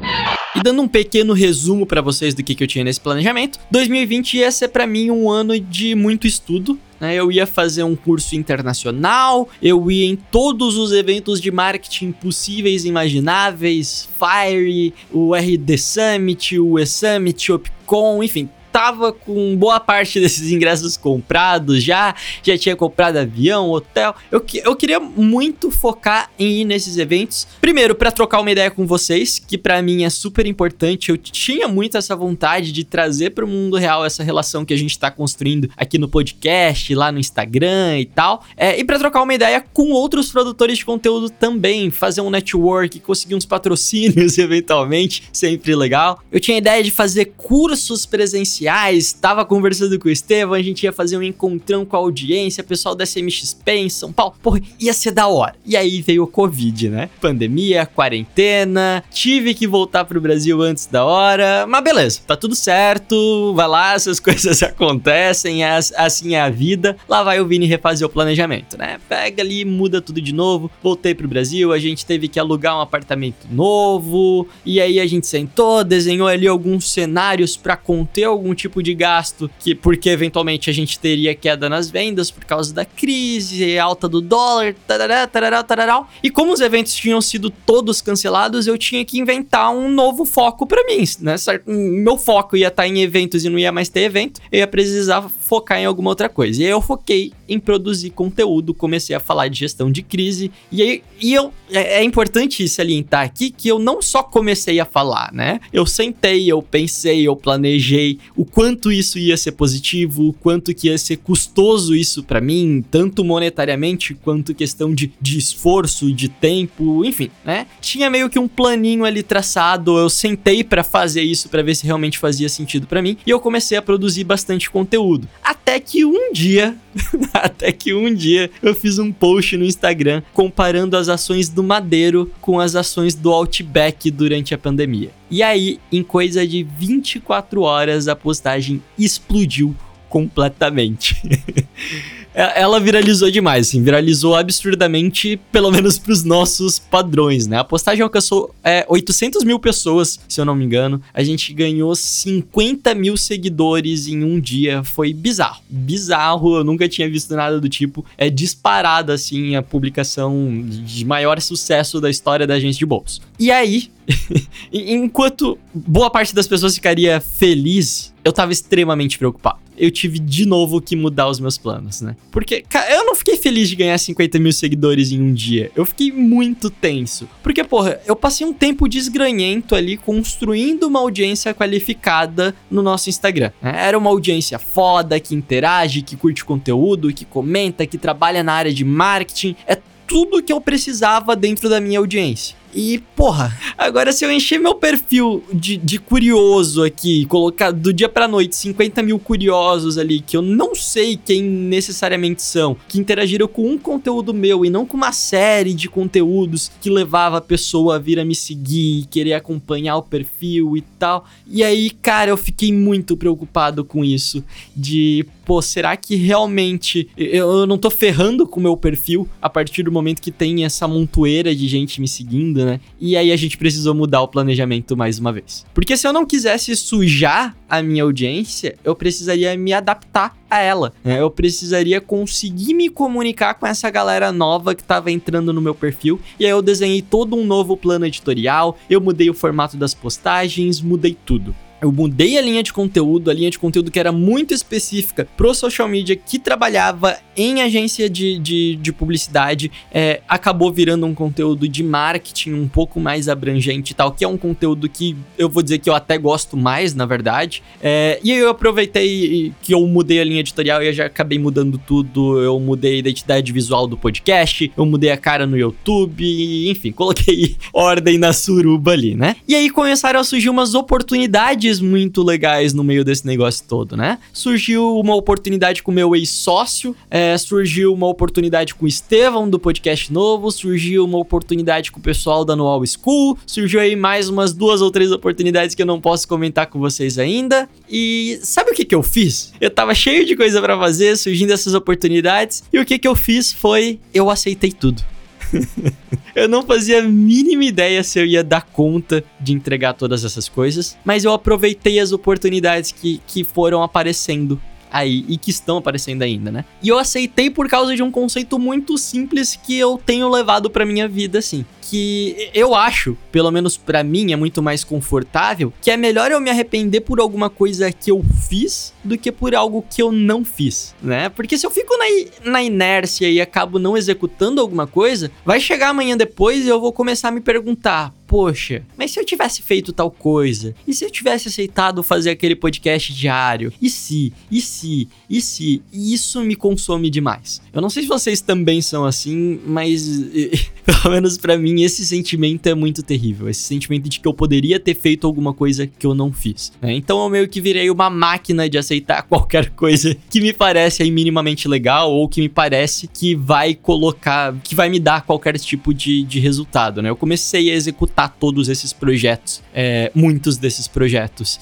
E 0.56 0.64
dando 0.64 0.82
um 0.82 0.88
pequeno 0.88 1.34
resumo 1.34 1.86
para 1.86 2.02
vocês 2.02 2.34
do 2.34 2.44
que, 2.44 2.56
que 2.56 2.64
eu 2.64 2.68
tinha 2.68 2.84
nesse 2.84 3.00
planejamento, 3.00 3.60
2020 3.70 4.38
ia 4.38 4.52
ser 4.52 4.70
para 4.70 4.88
mim 4.88 5.12
um 5.12 5.30
ano 5.30 5.60
de 5.60 5.94
muito 5.94 6.26
estudo, 6.26 6.80
né? 7.00 7.16
Eu 7.16 7.32
ia 7.32 7.46
fazer 7.46 7.84
um 7.84 7.96
curso 7.96 8.36
internacional, 8.36 9.50
eu 9.62 9.90
ia 9.90 10.06
em 10.06 10.16
todos 10.16 10.78
os 10.78 10.92
eventos 10.92 11.40
de 11.40 11.52
marketing 11.52 12.12
possíveis 12.12 12.86
e 12.86 12.90
imagináveis, 12.90 14.08
Fire, 14.18 14.94
o 15.12 15.36
RD 15.36 15.78
Summit, 15.78 16.60
o 16.60 16.80
E-Summit, 16.80 17.52
Opcon, 17.52 18.24
enfim, 18.24 18.50
tava 18.72 19.12
com 19.12 19.56
boa 19.56 19.80
parte 19.80 20.20
desses 20.20 20.52
ingressos 20.52 20.98
comprados 20.98 21.84
já, 21.84 22.14
já 22.44 22.58
tinha 22.58 22.76
comprado 22.76 23.18
avião, 23.18 23.70
hotel. 23.72 24.16
Eu, 24.32 24.44
eu 24.64 24.76
queria 24.76 25.00
muito 25.00 25.72
focar 25.72 26.30
em 26.38 26.62
ir 26.62 26.66
nesses 26.66 26.98
eventos. 26.98 27.48
Primeiro, 27.60 27.96
para 27.96 28.12
trocar 28.12 28.40
uma 28.40 28.52
ideia 28.52 28.70
com 28.70 28.86
vocês, 28.86 29.40
que 29.40 29.58
para 29.58 29.82
mim 29.82 30.04
é 30.04 30.10
super 30.10 30.46
importante. 30.46 31.10
Eu 31.10 31.18
tinha 31.18 31.68
muito 31.68 31.98
essa 31.98 32.16
vontade 32.16 32.72
de 32.72 32.84
trazer 32.84 33.32
para 33.32 33.46
o 33.46 33.48
mundo 33.48 33.78
real 33.78 34.06
essa 34.06 34.24
relação 34.24 34.66
que 34.66 34.74
a 34.74 34.78
gente 34.78 34.92
está 34.92 35.10
construindo 35.10 35.70
aqui 35.76 35.98
no 35.98 36.08
podcast, 36.08 36.94
lá 36.94 37.12
no 37.12 37.20
Instagram 37.20 38.00
e 38.00 38.06
tal. 38.06 38.44
É, 38.56 38.80
e 38.80 38.84
para 38.84 39.00
trocar 39.00 39.24
uma 39.24 39.34
ideia 39.34 39.64
com 39.74 39.92
outros 39.92 40.32
produtores 40.32 40.78
de 40.78 40.86
conteúdo 40.86 41.30
também, 41.30 41.90
fazer 41.90 42.22
um 42.22 42.30
network, 42.30 43.00
conseguir 43.00 43.36
uns 43.36 43.46
patrocínios 43.46 44.38
eventualmente, 44.40 45.24
sempre 45.32 45.76
legal. 45.76 46.22
Eu 46.32 46.40
tinha 46.40 46.58
a 46.58 46.60
ideia 46.60 46.84
de 46.84 46.92
fazer 46.92 47.34
cursos 47.38 48.06
presenciais 48.06 48.57
sociais, 48.58 49.14
tava 49.14 49.46
conversando 49.46 50.00
com 50.00 50.08
o 50.08 50.12
Estevam, 50.12 50.56
a 50.56 50.62
gente 50.62 50.84
ia 50.84 50.92
fazer 50.92 51.18
um 51.18 51.24
encontrão 51.24 51.86
com 51.86 51.96
a 51.96 52.00
audiência, 52.00 52.64
pessoal 52.64 52.96
da 52.96 53.04
SMXP 53.04 53.72
em 53.72 53.90
São 53.90 54.12
Paulo. 54.12 54.34
Porra, 54.42 54.60
ia 54.80 54.94
ser 54.94 55.12
da 55.12 55.28
hora. 55.28 55.56
E 55.66 55.78
aí 55.78 56.02
veio 56.02 56.24
o 56.24 56.28
Covid, 56.28 56.90
né? 56.90 57.10
Pandemia, 57.22 57.86
quarentena, 57.86 59.04
tive 59.12 59.54
que 59.54 59.68
voltar 59.68 60.06
pro 60.06 60.20
Brasil 60.20 60.62
antes 60.62 60.88
da 60.88 61.06
hora, 61.06 61.66
mas 61.68 61.84
beleza, 61.84 62.22
tá 62.26 62.36
tudo 62.36 62.56
certo, 62.56 63.54
vai 63.54 63.68
lá, 63.68 63.94
essas 63.94 64.20
coisas 64.20 64.64
acontecem, 64.64 65.64
assim 65.64 66.34
é 66.34 66.42
a 66.42 66.50
vida. 66.50 66.98
Lá 67.08 67.22
vai 67.22 67.40
o 67.40 67.46
Vini 67.46 67.68
refazer 67.68 68.08
o 68.08 68.10
planejamento, 68.10 68.78
né? 68.78 69.00
Pega 69.08 69.44
ali, 69.44 69.64
muda 69.64 70.02
tudo 70.02 70.20
de 70.20 70.34
novo. 70.34 70.72
Voltei 70.82 71.14
pro 71.14 71.28
Brasil, 71.28 71.72
a 71.72 71.80
gente 71.80 72.06
teve 72.06 72.28
que 72.28 72.40
alugar 72.40 72.76
um 72.76 72.82
apartamento 72.82 73.48
novo, 73.52 74.48
e 74.66 74.82
aí 74.82 75.00
a 75.00 75.06
gente 75.06 75.28
sentou, 75.28 75.84
desenhou 75.84 76.28
ali 76.28 76.48
alguns 76.48 76.90
cenários 76.92 77.56
para 77.56 77.78
conter 77.78 78.24
alguns 78.24 78.47
algum 78.48 78.56
tipo 78.56 78.82
de 78.82 78.94
gasto, 78.94 79.50
que 79.60 79.76
porque 79.76 80.10
eventualmente 80.10 80.70
a 80.70 80.74
gente 80.74 80.98
teria 80.98 81.36
queda 81.36 81.68
nas 81.70 81.90
vendas 81.90 82.32
por 82.32 82.46
causa 82.46 82.74
da 82.74 82.86
crise, 82.86 83.78
alta 83.78 84.08
do 84.08 84.22
dólar, 84.22 84.74
tarará, 84.88 85.28
tarará, 85.28 85.64
tarará. 85.64 86.08
E 86.24 86.30
como 86.30 86.54
os 86.54 86.62
eventos 86.62 86.94
tinham 86.94 87.20
sido 87.20 87.50
todos 87.50 88.02
cancelados, 88.02 88.68
eu 88.68 88.78
tinha 88.78 89.04
que 89.04 89.20
inventar 89.20 89.72
um 89.72 89.90
novo 89.90 90.24
foco 90.24 90.66
para 90.66 90.84
mim, 90.86 91.04
né? 91.20 91.36
Meu 91.66 92.18
foco 92.18 92.56
ia 92.56 92.70
estar 92.70 92.88
em 92.88 93.02
eventos 93.02 93.44
e 93.44 93.50
não 93.50 93.60
ia 93.60 93.72
mais 93.72 93.90
ter 93.90 94.02
evento, 94.02 94.40
eu 94.52 94.60
ia 94.60 94.68
precisar 94.68 95.22
focar 95.22 95.80
em 95.80 95.86
alguma 95.86 96.10
outra 96.10 96.30
coisa. 96.30 96.62
E 96.62 96.66
aí 96.66 96.72
eu 96.72 96.82
foquei 96.82 97.34
em 97.48 97.60
produzir 97.60 98.12
conteúdo, 98.12 98.74
comecei 98.74 99.16
a 99.16 99.20
falar 99.20 99.48
de 99.48 99.60
gestão 99.60 99.92
de 99.92 100.02
crise, 100.02 100.52
e 100.72 100.82
aí 100.82 101.04
e 101.20 101.34
eu 101.34 101.52
é, 101.72 102.00
é 102.00 102.04
importante 102.04 102.68
salientar 102.68 103.26
aqui 103.26 103.50
que 103.50 103.68
eu 103.68 103.80
não 103.80 104.02
só 104.02 104.24
comecei 104.24 104.80
a 104.80 104.86
falar, 104.86 105.32
né? 105.34 105.60
Eu 105.74 105.86
sentei, 105.86 106.50
eu 106.50 106.62
pensei, 106.62 107.28
eu 107.28 107.36
planejei 107.36 108.20
o 108.38 108.46
quanto 108.46 108.92
isso 108.92 109.18
ia 109.18 109.36
ser 109.36 109.54
positivo, 109.54 110.30
o 110.30 110.34
quanto 110.34 110.74
que 110.74 110.88
ia 110.88 110.98
ser 110.98 111.18
custoso 111.18 111.96
isso 111.96 112.24
para 112.24 112.40
mim, 112.40 112.86
tanto 112.90 113.26
monetariamente 113.26 114.14
quanto 114.14 114.54
questão 114.54 114.94
de, 114.94 115.12
de 115.20 115.40
esforço, 115.40 116.14
de 116.14 116.30
tempo, 116.30 117.04
enfim, 117.04 117.32
né? 117.44 117.66
Tinha 117.82 118.10
meio 118.10 118.30
que 118.30 118.38
um 118.38 118.48
planinho 118.48 119.04
ali 119.04 119.24
traçado, 119.24 119.98
eu 119.98 120.10
sentei 120.10 120.64
para 120.64 120.84
fazer 120.84 121.24
isso 121.24 121.50
para 121.50 121.64
ver 121.64 121.76
se 121.76 121.86
realmente 121.86 122.20
fazia 122.20 122.48
sentido 122.48 122.86
para 122.86 123.02
mim 123.02 123.18
e 123.26 123.30
eu 123.32 123.40
comecei 123.40 123.78
a 123.78 123.82
produzir 123.82 124.24
bastante 124.24 124.70
conteúdo. 124.70 125.28
Até 125.44 125.80
que 125.80 126.06
um 126.06 126.32
dia, 126.32 126.78
até 127.34 127.72
que 127.72 127.94
um 127.94 128.14
dia 128.14 128.50
eu 128.62 128.74
fiz 128.76 129.00
um 129.00 129.12
post 129.12 129.58
no 129.58 129.66
Instagram 129.66 130.22
comparando 130.34 130.98
as 130.98 131.10
ações 131.10 131.50
do 131.50 131.64
Madeiro 131.64 132.32
com 132.42 132.60
as 132.60 132.76
ações 132.76 133.16
do 133.16 133.32
Outback 133.32 134.10
durante 134.12 134.54
a 134.54 134.58
pandemia. 134.58 135.12
E 135.30 135.44
aí, 135.44 135.80
em 135.92 136.04
coisa 136.04 136.48
de 136.48 136.64
24 136.64 137.62
horas, 137.62 138.08
a 138.08 138.16
postagem 138.16 138.82
explodiu 138.98 139.76
completamente. 140.10 141.22
É, 142.38 142.62
ela 142.62 142.80
viralizou 142.80 143.32
demais, 143.32 143.68
assim, 143.68 143.82
viralizou 143.82 144.36
absurdamente, 144.36 145.42
pelo 145.52 145.72
menos 145.72 145.98
pros 145.98 146.24
nossos 146.24 146.78
padrões, 146.78 147.48
né? 147.48 147.58
A 147.58 147.64
postagem 147.64 148.04
alcançou 148.04 148.54
é, 148.64 148.86
800 148.88 149.44
mil 149.44 149.58
pessoas, 149.58 150.20
se 150.30 150.40
eu 150.40 150.46
não 150.46 150.54
me 150.54 150.64
engano. 150.64 151.02
A 151.12 151.24
gente 151.24 151.52
ganhou 151.52 151.96
50 151.96 152.94
mil 152.94 153.18
seguidores 153.18 154.08
em 154.08 154.24
um 154.24 154.40
dia. 154.40 154.84
Foi 154.84 155.12
bizarro. 155.14 155.64
Bizarro, 155.68 156.58
eu 156.58 156.64
nunca 156.64 156.88
tinha 156.88 157.10
visto 157.10 157.36
nada 157.36 157.60
do 157.60 157.68
tipo. 157.68 158.06
É 158.16 158.30
disparada, 158.30 159.14
assim, 159.14 159.56
a 159.56 159.64
publicação 159.64 160.64
de 160.64 161.04
maior 161.06 161.42
sucesso 161.42 162.00
da 162.00 162.08
história 162.08 162.46
da 162.46 162.54
agência 162.54 162.78
de 162.78 162.86
bolsos. 162.86 163.20
E 163.40 163.50
aí, 163.50 163.90
enquanto 164.72 165.58
boa 165.74 166.12
parte 166.12 166.36
das 166.36 166.48
pessoas 166.48 166.76
ficaria 166.76 167.20
feliz, 167.20 168.14
eu 168.24 168.32
tava 168.32 168.52
extremamente 168.52 169.18
preocupado 169.18 169.67
eu 169.78 169.92
tive 169.92 170.20
de 170.20 170.46
novo 170.46 170.82
que 170.82 170.96
mudar 170.96 171.30
os 171.30 171.40
meus 171.40 171.58
planos, 171.58 172.02
né? 172.02 172.16
Porque, 172.32 172.64
cara, 172.68 172.92
eu 172.94 173.06
não 173.06 173.16
fiquei 173.16 173.38
feliz 173.38 173.70
de 173.70 173.76
ganhar 173.76 173.98
50 173.98 174.40
mil 174.40 174.52
seguidores 174.52 175.12
em 175.12 175.22
um 175.22 175.34
dia. 175.34 175.72
Eu 175.76 175.86
fiquei 175.86 176.12
muito 176.12 176.70
tenso. 176.70 177.28
Porque, 177.44 177.64
porra, 177.64 178.00
eu 178.06 178.16
passei 178.16 178.46
um 178.46 178.54
tempo 178.54 178.88
desgranhento 178.88 179.76
ali 179.76 179.98
construindo 179.98 180.84
uma 180.84 181.00
audiência 181.00 181.54
qualificada 181.54 182.56
no 182.70 182.82
nosso 182.82 183.10
Instagram. 183.10 183.52
Né? 183.62 183.74
Era 183.76 183.98
uma 183.98 184.10
audiência 184.10 184.58
foda, 184.60 185.20
que 185.20 185.36
interage, 185.36 186.02
que 186.02 186.16
curte 186.16 186.44
conteúdo, 186.44 187.14
que 187.14 187.26
comenta, 187.26 187.86
que 187.86 187.98
trabalha 187.98 188.44
na 188.44 188.54
área 188.54 188.74
de 188.74 188.84
marketing. 188.84 189.56
É 189.68 189.78
tudo 190.08 190.42
que 190.42 190.52
eu 190.52 190.62
precisava 190.62 191.36
dentro 191.36 191.70
da 191.70 191.80
minha 191.82 192.00
audiência. 192.00 192.56
E, 192.74 193.00
porra, 193.16 193.58
agora 193.78 194.12
se 194.12 194.26
eu 194.26 194.32
encher 194.32 194.60
meu 194.60 194.76
perfil 194.76 195.44
de, 195.54 195.78
de 195.78 195.98
curioso 195.98 196.84
aqui, 196.84 197.26
colocar 197.26 197.72
do 197.72 197.94
dia 197.94 198.10
pra 198.10 198.28
noite 198.28 198.56
50 198.56 199.02
mil 199.02 199.18
curiosos 199.18 199.98
ali, 199.98 200.20
que 200.20 200.36
eu 200.36 200.42
não 200.42 200.76
sei 200.76 201.18
quem 201.18 201.42
necessariamente 201.42 202.42
são, 202.42 202.78
que 202.88 203.00
interagiram 203.00 203.48
com 203.48 203.68
um 203.68 203.78
conteúdo 203.78 204.34
meu 204.34 204.66
e 204.66 204.70
não 204.70 204.86
com 204.86 204.98
uma 204.98 205.12
série 205.12 205.74
de 205.74 205.90
conteúdos 205.90 206.72
que 206.82 206.90
levava 206.90 207.38
a 207.38 207.42
pessoa 207.42 207.96
a 207.96 208.00
vir 208.00 208.20
a 208.20 208.26
me 208.26 208.36
seguir, 208.36 209.08
querer 209.10 209.34
acompanhar 209.34 209.98
o 209.98 210.04
perfil 210.04 210.78
e 210.78 210.82
tal. 210.82 211.26
E 211.48 211.64
aí, 211.64 211.90
cara, 211.90 212.32
eu 212.32 212.38
fiquei 212.38 212.72
muito 212.72 213.16
preocupado 213.16 213.84
com 213.84 214.04
isso. 214.04 214.44
De, 214.76 215.26
pô, 215.46 215.62
será 215.62 215.96
que 215.96 216.16
realmente 216.16 217.10
eu 217.18 217.66
não 217.66 217.78
tô 217.78 217.90
ferrando 217.90 218.46
com 218.46 218.60
o 218.60 218.64
meu 218.64 218.76
perfil 218.76 219.28
a 219.42 219.50
partir 219.50 219.84
do 219.84 219.92
momento 219.92 220.22
que 220.22 220.32
tem 220.32 220.66
essa 220.66 220.88
montoeira 220.88 221.56
de 221.56 221.68
gente 221.68 222.02
me 222.02 222.08
seguindo, 222.08 222.57
né? 222.66 222.80
E 223.00 223.16
aí 223.16 223.32
a 223.32 223.36
gente 223.36 223.58
precisou 223.58 223.94
mudar 223.94 224.22
o 224.22 224.28
planejamento 224.28 224.96
mais 224.96 225.20
uma 225.20 225.32
vez. 225.32 225.66
Porque 225.74 225.96
se 225.96 226.08
eu 226.08 226.14
não 226.14 226.26
quisesse 226.26 226.76
sujar 226.76 227.56
a 227.70 227.82
minha 227.82 228.04
audiência, 228.04 228.76
eu 228.84 228.96
precisaria 228.96 229.56
me 229.58 229.74
adaptar 229.74 230.36
a 230.50 230.60
ela. 230.60 230.94
Né? 231.04 231.22
Eu 231.22 231.30
precisaria 231.30 232.00
conseguir 232.00 232.74
me 232.74 232.90
comunicar 232.90 233.54
com 233.56 233.68
essa 233.68 233.90
galera 233.90 234.32
nova 234.32 234.74
que 234.74 234.82
estava 234.82 235.12
entrando 235.12 235.52
no 235.52 235.62
meu 235.62 235.76
perfil. 235.76 236.20
E 236.40 236.46
aí 236.46 236.52
eu 236.52 236.62
desenhei 236.62 237.02
todo 237.02 237.36
um 237.36 237.46
novo 237.46 237.76
plano 237.76 238.06
editorial, 238.06 238.78
eu 238.90 239.02
mudei 239.02 239.30
o 239.30 239.34
formato 239.34 239.78
das 239.78 239.94
postagens, 239.94 240.82
mudei 240.82 241.18
tudo. 241.26 241.54
Eu 241.82 241.92
mudei 241.92 242.38
a 242.38 242.42
linha 242.42 242.64
de 242.64 242.74
conteúdo, 242.74 243.30
a 243.30 243.34
linha 243.34 243.50
de 243.50 243.60
conteúdo 243.60 243.92
que 243.92 244.00
era 244.00 244.12
muito 244.12 244.54
específica 244.54 245.28
pro 245.38 245.54
social 245.54 245.88
media 245.88 246.16
que 246.16 246.40
trabalhava 246.40 247.18
em 247.36 247.62
agência 247.62 248.10
de, 248.10 248.40
de, 248.40 248.76
de 248.76 248.92
publicidade, 248.92 249.72
é, 249.92 250.22
acabou 250.28 250.72
virando 250.72 251.06
um 251.06 251.14
conteúdo 251.14 251.68
de 251.68 251.84
marketing 251.84 252.54
um 252.54 252.68
pouco 252.68 253.00
mais 253.00 253.30
abrangente 253.30 253.94
e 253.94 253.96
tal, 253.96 254.12
que 254.12 254.26
é 254.26 254.28
um 254.28 254.38
conteúdo 254.38 254.90
que 254.90 255.16
eu 255.38 255.48
vou 255.48 255.62
dizer 255.62 255.78
que 255.78 255.90
eu 255.90 255.94
até 255.94 256.18
gosto 256.18 256.58
mais, 256.58 256.96
na 256.96 257.06
verdade. 257.06 257.62
É, 257.82 258.20
e 258.24 258.32
aí 258.32 258.40
eu 258.40 258.50
aproveitei 258.50 259.54
que 259.62 259.74
eu 259.74 259.86
mudei 259.86 260.20
a 260.20 260.24
linha 260.24 260.40
editorial 260.40 260.82
e 260.82 260.88
eu 260.88 260.94
já 260.94 261.06
acabei 261.06 261.38
mudando 261.38 261.78
tudo. 261.78 262.42
Eu 262.42 262.60
mudei 262.60 262.96
a 262.96 263.00
identidade 263.00 263.52
visual 263.52 263.86
do 263.88 263.96
podcast, 263.96 264.72
eu 264.76 264.86
mudei 264.86 265.12
a 265.12 265.18
cara 265.18 265.46
no 265.46 265.58
YouTube, 265.58 266.70
enfim, 266.70 266.92
coloquei 266.92 267.56
ordem 267.72 268.18
na 268.18 268.34
suruba 268.34 268.94
ali, 268.94 269.14
né? 269.14 269.36
E 269.48 269.54
aí 269.54 269.70
começaram 269.70 270.20
a 270.20 270.24
surgir 270.24 270.50
umas 270.50 270.74
oportunidades 270.74 271.67
muito 271.80 272.24
legais 272.24 272.74
no 272.74 272.84
meio 272.84 273.04
desse 273.04 273.26
negócio 273.26 273.66
todo, 273.68 273.96
né? 273.96 274.18
Surgiu 274.32 274.98
uma 274.98 275.16
oportunidade 275.16 275.84
com 275.84 275.92
o 275.92 275.94
meu 275.94 276.16
ex-sócio, 276.16 276.96
é, 277.10 277.38
surgiu 277.38 277.94
uma 277.94 278.08
oportunidade 278.08 278.74
com 278.74 278.86
o 278.86 278.88
Estevão 278.88 279.50
do 279.50 279.60
podcast 279.60 280.12
novo, 280.12 280.50
surgiu 280.52 281.06
uma 281.06 281.18
oportunidade 281.18 281.92
com 281.92 282.00
o 282.00 282.04
pessoal 282.04 282.44
da 282.46 282.56
Noal 282.56 282.82
School, 282.86 283.38
surgiu 283.46 283.80
aí 283.80 283.96
mais 283.96 284.30
umas 284.30 284.54
duas 284.54 284.82
ou 284.82 284.90
três 284.90 285.12
oportunidades 285.12 285.76
que 285.76 285.82
eu 285.82 285.86
não 285.86 286.00
posso 286.00 286.28
comentar 286.28 286.68
com 286.68 286.80
vocês 286.80 287.20
ainda. 287.20 287.70
E 287.90 288.40
sabe 288.42 288.72
o 288.72 288.74
que 288.74 288.86
que 288.86 288.96
eu 288.96 289.04
fiz? 289.04 289.54
Eu 289.60 289.70
tava 289.70 289.94
cheio 289.94 290.26
de 290.26 290.36
coisa 290.36 290.62
para 290.62 290.78
fazer, 290.78 291.18
surgindo 291.18 291.52
essas 291.52 291.74
oportunidades, 291.74 292.64
e 292.72 292.80
o 292.80 292.86
que 292.86 292.98
que 292.98 293.08
eu 293.08 293.16
fiz 293.16 293.52
foi 293.52 294.00
eu 294.14 294.30
aceitei 294.30 294.72
tudo. 294.72 295.04
eu 296.38 296.48
não 296.48 296.62
fazia 296.62 297.00
a 297.00 297.02
mínima 297.02 297.66
ideia 297.66 298.04
se 298.04 298.20
eu 298.20 298.26
ia 298.26 298.44
dar 298.44 298.62
conta 298.62 299.24
de 299.40 299.54
entregar 299.54 299.94
todas 299.94 300.24
essas 300.24 300.48
coisas, 300.48 300.96
mas 301.04 301.26
eu 301.26 301.34
aproveitei 301.34 302.00
as 302.00 302.12
oportunidades 302.12 302.92
que, 302.92 303.20
que 303.26 303.44
foram 303.44 303.82
aparecendo 303.82 304.62
aí 304.92 305.26
e 305.28 305.36
que 305.36 305.50
estão 305.50 305.78
aparecendo 305.78 306.22
ainda, 306.22 306.52
né? 306.52 306.64
E 306.82 306.90
eu 306.90 307.00
aceitei 307.00 307.50
por 307.50 307.68
causa 307.68 307.96
de 307.96 308.04
um 308.04 308.12
conceito 308.12 308.60
muito 308.60 309.00
simples 309.00 309.56
que 309.62 309.78
eu 309.80 310.00
tenho 310.06 310.30
levado 310.30 310.70
para 310.70 310.86
minha 310.86 311.08
vida 311.08 311.40
assim, 311.40 311.66
que 311.82 312.52
eu 312.54 312.76
acho, 312.76 313.18
pelo 313.32 313.50
menos 313.50 313.76
para 313.76 314.04
mim 314.04 314.32
é 314.32 314.36
muito 314.36 314.62
mais 314.62 314.84
confortável, 314.84 315.74
que 315.82 315.90
é 315.90 315.98
melhor 315.98 316.32
eu 316.32 316.40
me 316.40 316.52
arrepender 316.52 317.02
por 317.02 317.20
alguma 317.20 317.50
coisa 317.50 317.92
que 317.92 318.12
eu 318.12 318.24
fiz 318.48 318.94
do 319.08 319.18
que 319.18 319.32
por 319.32 319.56
algo 319.56 319.84
que 319.90 320.02
eu 320.02 320.12
não 320.12 320.44
fiz, 320.44 320.94
né? 321.02 321.30
Porque 321.30 321.58
se 321.58 321.66
eu 321.66 321.72
fico 321.72 321.96
na, 321.98 322.52
na 322.52 322.64
inércia 322.64 323.30
e 323.30 323.42
acabo 323.42 323.80
não 323.80 323.98
executando 323.98 324.62
alguma 324.62 324.86
coisa, 324.86 325.32
vai 325.46 325.60
chegar 325.60 325.90
amanhã 325.90 326.16
depois 326.16 326.66
e 326.66 326.70
eu 326.70 326.80
vou 326.80 326.92
começar 326.92 327.30
a 327.30 327.32
me 327.32 327.42
perguntar: 327.42 328.14
poxa, 328.28 328.84
mas 328.98 329.12
se 329.12 329.20
eu 329.20 329.26
tivesse 329.26 329.62
feito 329.62 329.94
tal 329.94 330.12
coisa? 330.12 330.76
E 330.86 330.94
se 330.94 331.06
eu 331.06 331.10
tivesse 331.10 331.48
aceitado 331.48 332.04
fazer 332.04 332.30
aquele 332.30 332.56
podcast 332.56 333.14
diário? 333.14 333.72
E 333.82 333.90
se? 333.90 334.34
E 334.52 334.62
se? 334.62 335.08
E 335.30 335.42
se? 335.42 335.82
E 335.92 336.14
isso 336.14 336.44
me 336.44 336.56
consome 336.56 337.10
demais. 337.10 337.62
Eu 337.74 337.82
não 337.82 337.90
sei 337.90 338.04
se 338.04 338.10
vocês 338.10 338.42
também 338.42 338.82
são 338.82 339.06
assim, 339.06 339.60
mas 339.66 340.06
pelo 340.86 341.14
menos 341.14 341.38
para 341.38 341.58
mim 341.58 341.82
esse 341.82 342.06
sentimento 342.06 342.68
é 342.68 342.76
muito 342.76 343.02
terrível. 343.02 343.50
Esse 343.50 343.64
sentimento 343.64 344.10
de 344.10 344.20
que 344.20 344.28
eu 344.28 344.34
poderia 344.34 344.80
ter 344.80 344.96
feito 344.96 345.26
alguma 345.26 345.54
coisa 345.54 345.88
que 345.88 346.06
eu 346.06 346.14
não 346.14 346.34
fiz. 346.34 346.72
Né? 346.82 346.94
Então 346.94 347.24
eu 347.24 347.30
meio 347.30 347.48
que 347.48 347.62
virei 347.62 347.90
uma 347.90 348.10
máquina 348.10 348.70
de 348.70 348.78
aceitar 348.78 348.97
qualquer 349.30 349.70
coisa 349.72 350.16
que 350.30 350.42
me 350.42 350.54
parece 350.54 351.04
aí 351.04 351.12
minimamente 351.12 351.68
legal 351.68 352.12
ou 352.12 352.28
que 352.28 352.42
me 352.42 352.50
parece 352.50 353.08
que 353.08 353.36
vai 353.36 353.74
colocar, 353.74 354.54
que 354.64 354.76
vai 354.76 354.90
me 354.90 355.00
dar 355.00 355.24
qualquer 355.24 355.58
tipo 355.58 355.94
de, 355.94 356.24
de 356.24 356.40
resultado, 356.40 357.02
né? 357.02 357.10
Eu 357.10 357.16
comecei 357.16 357.70
a 357.72 357.74
executar 357.74 358.36
todos 358.40 358.70
esses 358.70 358.94
projetos, 358.94 359.62
é, 359.74 360.12
muitos 360.14 360.58
desses 360.58 360.88
projetos. 360.88 361.60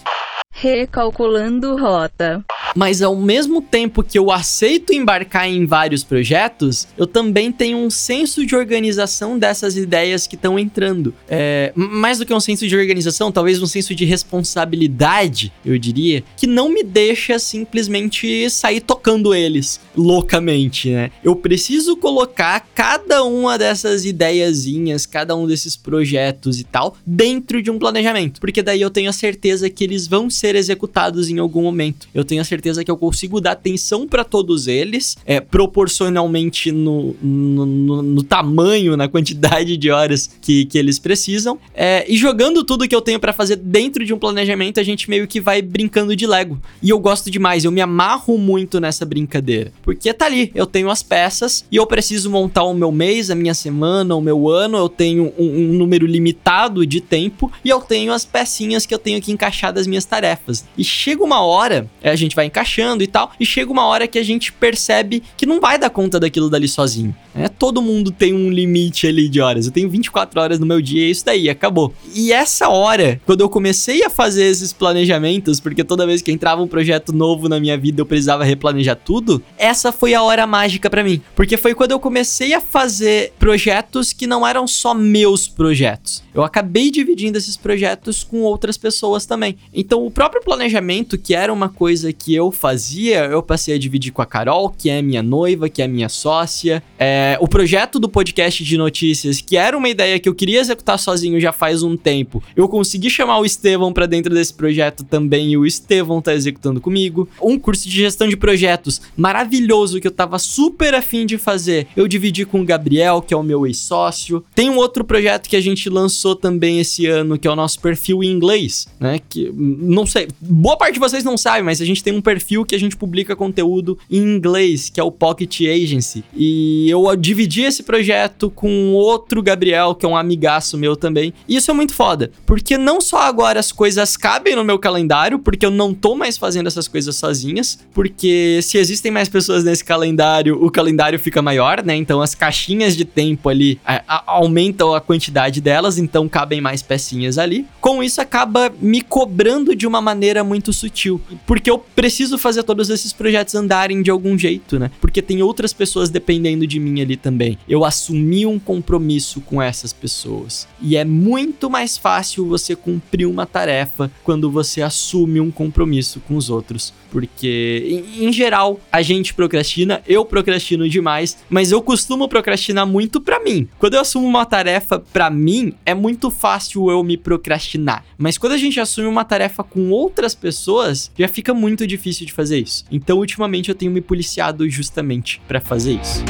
Recalculando 0.58 1.76
rota. 1.76 2.42
Mas 2.74 3.02
ao 3.02 3.16
mesmo 3.16 3.62
tempo 3.62 4.04
que 4.04 4.18
eu 4.18 4.32
aceito 4.32 4.94
embarcar 4.94 5.48
em 5.50 5.66
vários 5.66 6.04
projetos, 6.04 6.88
eu 6.98 7.06
também 7.06 7.52
tenho 7.52 7.78
um 7.78 7.90
senso 7.90 8.46
de 8.46 8.56
organização 8.56 9.38
dessas 9.38 9.78
ideias 9.78 10.28
que 10.28 10.36
estão 10.36 10.58
entrando. 10.58 11.14
É, 11.28 11.72
mais 11.76 12.20
do 12.20 12.26
que 12.26 12.34
um 12.34 12.40
senso 12.40 12.68
de 12.68 12.76
organização, 12.76 13.32
talvez 13.32 13.62
um 13.62 13.66
senso 13.66 13.94
de 13.94 14.06
responsabilidade, 14.06 15.54
eu 15.66 15.78
diria, 15.78 16.24
que 16.38 16.48
não 16.48 16.70
me 16.70 16.84
deixa 16.84 17.38
simplesmente 17.40 18.50
sair 18.50 18.82
tocando 18.82 19.34
eles 19.34 19.80
loucamente, 19.96 20.90
né? 20.90 21.12
Eu 21.24 21.36
preciso 21.36 21.96
colocar 21.98 22.66
cada 22.74 23.24
uma 23.24 23.58
dessas 23.58 24.06
ideiazinhas, 24.06 25.06
cada 25.06 25.36
um 25.36 25.48
desses 25.48 25.78
projetos 25.78 26.60
e 26.60 26.64
tal, 26.64 26.96
dentro 27.06 27.62
de 27.62 27.72
um 27.72 27.80
planejamento, 27.80 28.40
porque 28.40 28.62
daí 28.62 28.82
eu 28.82 28.90
tenho 28.90 29.10
a 29.10 29.14
certeza 29.14 29.70
que 29.70 29.84
eles 29.84 30.08
vão 30.08 30.30
ser 30.30 30.45
executados 30.54 31.30
em 31.30 31.40
algum 31.40 31.64
momento. 31.64 32.08
Eu 32.14 32.24
tenho 32.24 32.42
a 32.42 32.46
certeza 32.46 32.76
certeza 32.76 32.84
que 32.84 32.92
eu 32.92 32.98
consigo 32.98 33.40
dar 33.40 33.52
atenção 33.52 34.08
para 34.08 34.24
todos 34.24 34.68
eles, 34.68 35.16
é, 35.26 35.40
proporcionalmente 35.40 36.72
no, 36.72 37.16
no, 37.22 37.66
no, 37.66 38.02
no, 38.02 38.24
tamanho, 38.24 38.98
na 38.98 39.08
quantidade 39.08 39.78
de 39.78 39.92
horas 39.92 40.30
que, 40.42 40.66
que 40.66 40.78
eles 40.78 40.98
precisam. 40.98 41.60
É, 41.74 42.06
e 42.08 42.18
jogando 42.18 42.64
tudo 42.64 42.88
que 42.88 42.96
eu 42.96 43.02
tenho 43.02 43.20
para 43.20 43.34
fazer 43.34 43.58
dentro 43.58 44.04
de 44.04 44.14
um 44.14 44.18
planejamento, 44.18 44.80
a 44.80 44.84
gente 44.84 45.10
meio 45.10 45.28
que 45.28 45.40
vai 45.40 45.62
brincando 45.62 46.16
de 46.16 46.26
Lego. 46.26 46.60
E 46.82 46.90
eu 46.90 47.00
gosto 47.00 47.30
demais, 47.30 47.64
eu 47.64 47.72
me 47.72 47.82
amarro 47.82 48.38
muito 48.38 48.80
nessa 48.80 49.06
brincadeira. 49.06 49.72
Porque 49.84 50.14
tá 50.14 50.26
ali, 50.26 50.52
eu 50.56 50.66
tenho 50.66 50.90
as 50.90 51.04
peças 51.04 51.66
e 51.72 51.76
eu 51.76 51.86
preciso 51.86 52.30
montar 52.30 52.64
o 52.64 52.74
meu 52.74 52.92
mês, 52.92 53.30
a 53.30 53.36
minha 53.36 53.54
semana, 53.54 54.16
o 54.16 54.22
meu 54.22 54.50
ano, 54.50 54.78
eu 54.78 54.90
tenho 54.90 55.32
um, 55.38 55.46
um 55.46 55.74
número 55.74 56.06
limitado 56.06 56.86
de 56.86 57.00
tempo 57.00 57.52
e 57.64 57.70
eu 57.70 57.80
tenho 57.80 58.12
as 58.12 58.26
pecinhas 58.26 58.86
que 58.86 58.94
eu 58.94 59.00
tenho 59.00 59.22
que 59.22 59.32
encaixar 59.32 59.72
das 59.72 59.86
minhas 59.88 60.06
tarefas. 60.06 60.35
E 60.78 60.84
chega 60.84 61.24
uma 61.24 61.42
hora, 61.42 61.90
é, 62.02 62.10
a 62.10 62.16
gente 62.16 62.36
vai 62.36 62.46
encaixando 62.46 63.04
e 63.04 63.08
tal, 63.08 63.32
e 63.40 63.46
chega 63.46 63.72
uma 63.72 63.86
hora 63.86 64.08
que 64.08 64.20
a 64.20 64.24
gente 64.24 64.52
percebe 64.52 65.24
que 65.36 65.46
não 65.46 65.60
vai 65.60 65.78
dar 65.78 65.90
conta 65.90 66.20
daquilo 66.20 66.50
dali 66.50 66.68
sozinho. 66.68 67.16
Né? 67.34 67.50
Todo 67.50 67.82
mundo 67.82 68.12
tem 68.12 68.34
um 68.34 68.50
limite 68.50 69.08
ali 69.08 69.28
de 69.28 69.42
horas. 69.42 69.66
Eu 69.66 69.72
tenho 69.72 69.90
24 69.90 70.40
horas 70.40 70.60
no 70.60 70.66
meu 70.66 70.82
dia 70.82 71.02
e 71.02 71.08
é 71.08 71.12
isso 71.12 71.26
daí, 71.26 71.50
acabou. 71.50 71.94
E 72.14 72.32
essa 72.32 72.70
hora, 72.70 73.20
quando 73.26 73.42
eu 73.42 73.50
comecei 73.50 74.04
a 74.04 74.10
fazer 74.10 74.46
esses 74.46 74.72
planejamentos, 74.72 75.60
porque 75.60 75.84
toda 75.84 76.06
vez 76.06 76.22
que 76.22 76.32
entrava 76.32 76.62
um 76.62 76.68
projeto 76.68 77.12
novo 77.12 77.50
na 77.50 77.60
minha 77.60 77.78
vida 77.78 78.02
eu 78.02 78.06
precisava 78.06 78.44
replanejar 78.44 78.96
tudo, 78.96 79.44
essa 79.58 79.92
foi 79.92 80.14
a 80.14 80.24
hora 80.24 80.48
mágica 80.48 80.90
para 80.90 81.04
mim. 81.04 81.22
Porque 81.36 81.58
foi 81.58 81.74
quando 81.74 81.92
eu 81.92 82.00
comecei 82.00 82.54
a 82.54 82.62
fazer 82.62 83.34
projetos 83.38 84.14
que 84.14 84.28
não 84.28 84.46
eram 84.46 84.68
só 84.68 84.94
meus 84.94 85.48
projetos. 85.48 86.24
Eu 86.34 86.44
acabei 86.44 86.92
dividindo 86.92 87.38
esses 87.38 87.58
projetos 87.58 88.24
com 88.24 88.42
outras 88.42 88.78
pessoas 88.78 89.26
também. 89.26 89.58
Então, 89.74 90.06
o 90.06 90.12
próprio 90.12 90.25
planejamento, 90.30 91.18
que 91.18 91.34
era 91.34 91.52
uma 91.52 91.68
coisa 91.68 92.14
que 92.14 92.34
eu 92.34 92.52
fazia, 92.52 93.26
eu 93.26 93.42
passei 93.44 93.76
a 93.76 93.78
dividir 93.78 94.12
com 94.12 94.22
a 94.22 94.26
Carol, 94.26 94.70
que 94.70 94.90
é 94.90 95.02
minha 95.02 95.22
noiva, 95.22 95.68
que 95.68 95.82
é 95.82 95.88
minha 95.88 96.08
sócia. 96.08 96.82
É, 96.98 97.38
o 97.42 97.48
projeto 97.48 98.00
do 98.00 98.08
podcast 98.08 98.64
de 98.64 98.78
notícias, 98.78 99.42
que 99.42 99.58
era 99.58 99.78
uma 99.78 99.90
ideia 99.90 100.20
que 100.20 100.30
eu 100.30 100.36
queria 100.36 100.60
executar 100.60 100.98
sozinho 100.98 101.40
já 101.40 101.52
faz 101.52 101.84
um 101.84 101.98
tempo, 101.98 102.42
eu 102.56 102.70
consegui 102.70 103.10
chamar 103.10 103.40
o 103.40 103.46
Estevão 103.46 103.92
para 103.92 104.06
dentro 104.06 104.34
desse 104.34 104.54
projeto 104.54 105.04
também 105.04 105.52
e 105.52 105.58
o 105.58 105.66
Estevão 105.66 106.22
tá 106.22 106.34
executando 106.34 106.80
comigo. 106.80 107.28
Um 107.42 107.60
curso 107.60 107.90
de 107.90 107.96
gestão 107.96 108.28
de 108.28 108.38
projetos 108.38 109.02
maravilhoso 109.18 110.00
que 110.00 110.08
eu 110.08 110.12
tava 110.12 110.40
super 110.40 110.94
afim 110.94 111.26
de 111.26 111.38
fazer, 111.38 111.88
eu 111.96 112.08
dividi 112.08 112.46
com 112.46 112.62
o 112.62 112.66
Gabriel, 112.66 113.22
que 113.22 113.34
é 113.34 113.38
o 113.38 113.44
meu 113.44 113.66
ex-sócio. 113.66 114.44
Tem 114.54 114.70
um 114.70 114.78
outro 114.78 115.04
projeto 115.04 115.50
que 115.50 115.56
a 115.56 115.62
gente 115.62 115.90
lançou 115.90 116.36
também 116.36 116.80
esse 116.80 117.06
ano, 117.08 117.38
que 117.38 117.48
é 117.48 117.52
o 117.52 117.56
nosso 117.56 117.80
perfil 117.80 118.24
em 118.24 118.32
inglês, 118.32 118.88
né? 119.00 119.20
Que 119.28 119.52
não 119.54 120.06
sei, 120.06 120.15
boa 120.40 120.78
parte 120.78 120.94
de 120.94 121.00
vocês 121.00 121.24
não 121.24 121.38
sabe, 121.38 121.64
mas 121.64 121.82
a 121.82 121.86
gente 121.86 122.04
tem 122.04 122.14
um 122.14 122.22
perfil 122.22 122.66
que 122.66 122.76
a 122.76 122.80
gente 122.80 122.96
publica 122.96 123.36
conteúdo 123.36 123.98
em 124.10 124.20
inglês, 124.20 124.90
que 124.90 125.00
é 125.00 125.04
o 125.04 125.12
Pocket 125.12 125.62
Agency. 125.62 126.24
E 126.36 126.90
eu 126.90 127.16
dividi 127.16 127.64
esse 127.64 127.84
projeto 127.84 128.50
com 128.50 128.94
outro 128.94 129.42
Gabriel, 129.42 129.96
que 129.96 130.06
é 130.06 130.10
um 130.10 130.18
amigaço 130.18 130.78
meu 130.78 130.96
também. 130.96 131.34
E 131.48 131.56
isso 131.56 131.72
é 131.72 131.74
muito 131.74 131.94
foda, 131.94 132.32
porque 132.46 132.78
não 132.78 133.02
só 133.02 133.22
agora 133.22 133.60
as 133.60 133.72
coisas 133.72 134.16
cabem 134.16 134.56
no 134.56 134.64
meu 134.64 134.80
calendário, 134.80 135.40
porque 135.40 135.66
eu 135.66 135.72
não 135.72 135.94
tô 135.94 136.16
mais 136.16 136.38
fazendo 136.38 136.68
essas 136.68 136.88
coisas 136.88 137.16
sozinhas, 137.16 137.80
porque 137.94 138.60
se 138.62 138.78
existem 138.78 139.12
mais 139.12 139.30
pessoas 139.30 139.64
nesse 139.64 139.84
calendário, 139.84 140.64
o 140.64 140.72
calendário 140.72 141.20
fica 141.20 141.42
maior, 141.42 141.84
né? 141.84 141.96
Então 141.96 142.22
as 142.22 142.36
caixinhas 142.36 142.96
de 142.96 143.06
tempo 143.06 143.50
ali 143.50 143.80
a, 143.86 144.04
a, 144.08 144.24
aumentam 144.28 144.94
a 144.94 145.02
quantidade 145.02 145.62
delas, 145.62 145.98
então 145.98 146.28
cabem 146.28 146.62
mais 146.62 146.82
pecinhas 146.82 147.38
ali. 147.38 147.66
Com 147.82 148.04
isso 148.04 148.22
acaba 148.22 148.72
me 148.80 149.02
cobrando 149.02 149.76
de 149.76 149.88
uma 149.88 150.02
maneira 150.06 150.44
muito 150.44 150.72
sutil, 150.72 151.20
porque 151.48 151.70
eu 151.70 151.80
preciso 151.80 152.38
fazer 152.38 152.64
todos 152.64 152.90
esses 152.90 153.12
projetos 153.12 153.56
andarem 153.56 154.02
de 154.04 154.12
algum 154.12 154.38
jeito, 154.38 154.78
né? 154.78 154.92
Porque 155.02 155.22
tem 155.22 155.42
outras 155.42 155.74
pessoas 155.74 156.10
dependendo 156.10 156.68
de 156.68 156.80
mim 156.80 157.02
ali 157.02 157.18
também. 157.18 157.58
Eu 157.68 157.84
assumi 157.84 158.46
um 158.46 158.60
compromisso 158.60 159.42
com 159.42 159.60
essas 159.60 159.92
pessoas. 159.92 160.68
E 160.80 160.96
é 160.96 161.04
muito 161.04 161.70
mais 161.70 161.98
fácil 161.98 162.46
você 162.46 162.76
cumprir 162.76 163.26
uma 163.26 163.48
tarefa 163.48 164.12
quando 164.24 164.52
você 164.52 164.84
assume 164.84 165.40
um 165.40 165.50
compromisso 165.50 166.20
com 166.20 166.36
os 166.36 166.50
outros. 166.50 166.94
Porque, 167.10 168.04
em, 168.20 168.32
geral, 168.32 168.80
a 168.92 169.02
gente 169.02 169.34
procrastina, 169.34 170.02
eu 170.06 170.26
procrastino 170.26 170.88
demais, 170.90 171.38
mas 171.50 171.72
eu 171.72 171.82
costumo 171.82 172.28
procrastinar 172.28 172.86
muito 172.86 173.22
para 173.22 173.40
mim. 173.40 173.70
Quando 173.80 173.94
eu 173.94 174.02
assumo 174.02 174.28
uma 174.28 174.46
tarefa 174.46 175.00
para 175.00 175.30
mim, 175.30 175.74
é 175.86 175.94
muito 175.94 176.30
fácil 176.30 176.92
eu 176.92 177.02
me 177.04 177.16
procrastinar. 177.16 178.04
Mas 178.18 178.38
quando 178.38 178.52
a 178.52 178.58
gente 178.58 178.82
assume 178.82 179.08
uma 179.08 179.24
tarefa 179.24 179.64
com 179.64 179.85
outras 179.92 180.36
pessoas, 180.36 181.12
já 181.18 181.28
fica 181.28 181.54
muito 181.54 181.86
difícil 181.86 182.26
de 182.26 182.34
fazer 182.34 182.60
isso. 182.60 182.86
Então, 182.92 183.18
ultimamente 183.18 183.70
eu 183.70 183.76
tenho 183.76 183.92
me 183.92 184.02
policiado 184.02 184.70
justamente 184.70 185.42
para 185.48 185.60
fazer 185.60 186.00
isso. 186.00 186.24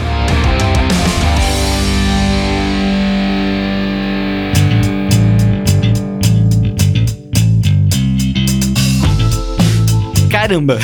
Caramba! 10.30 10.78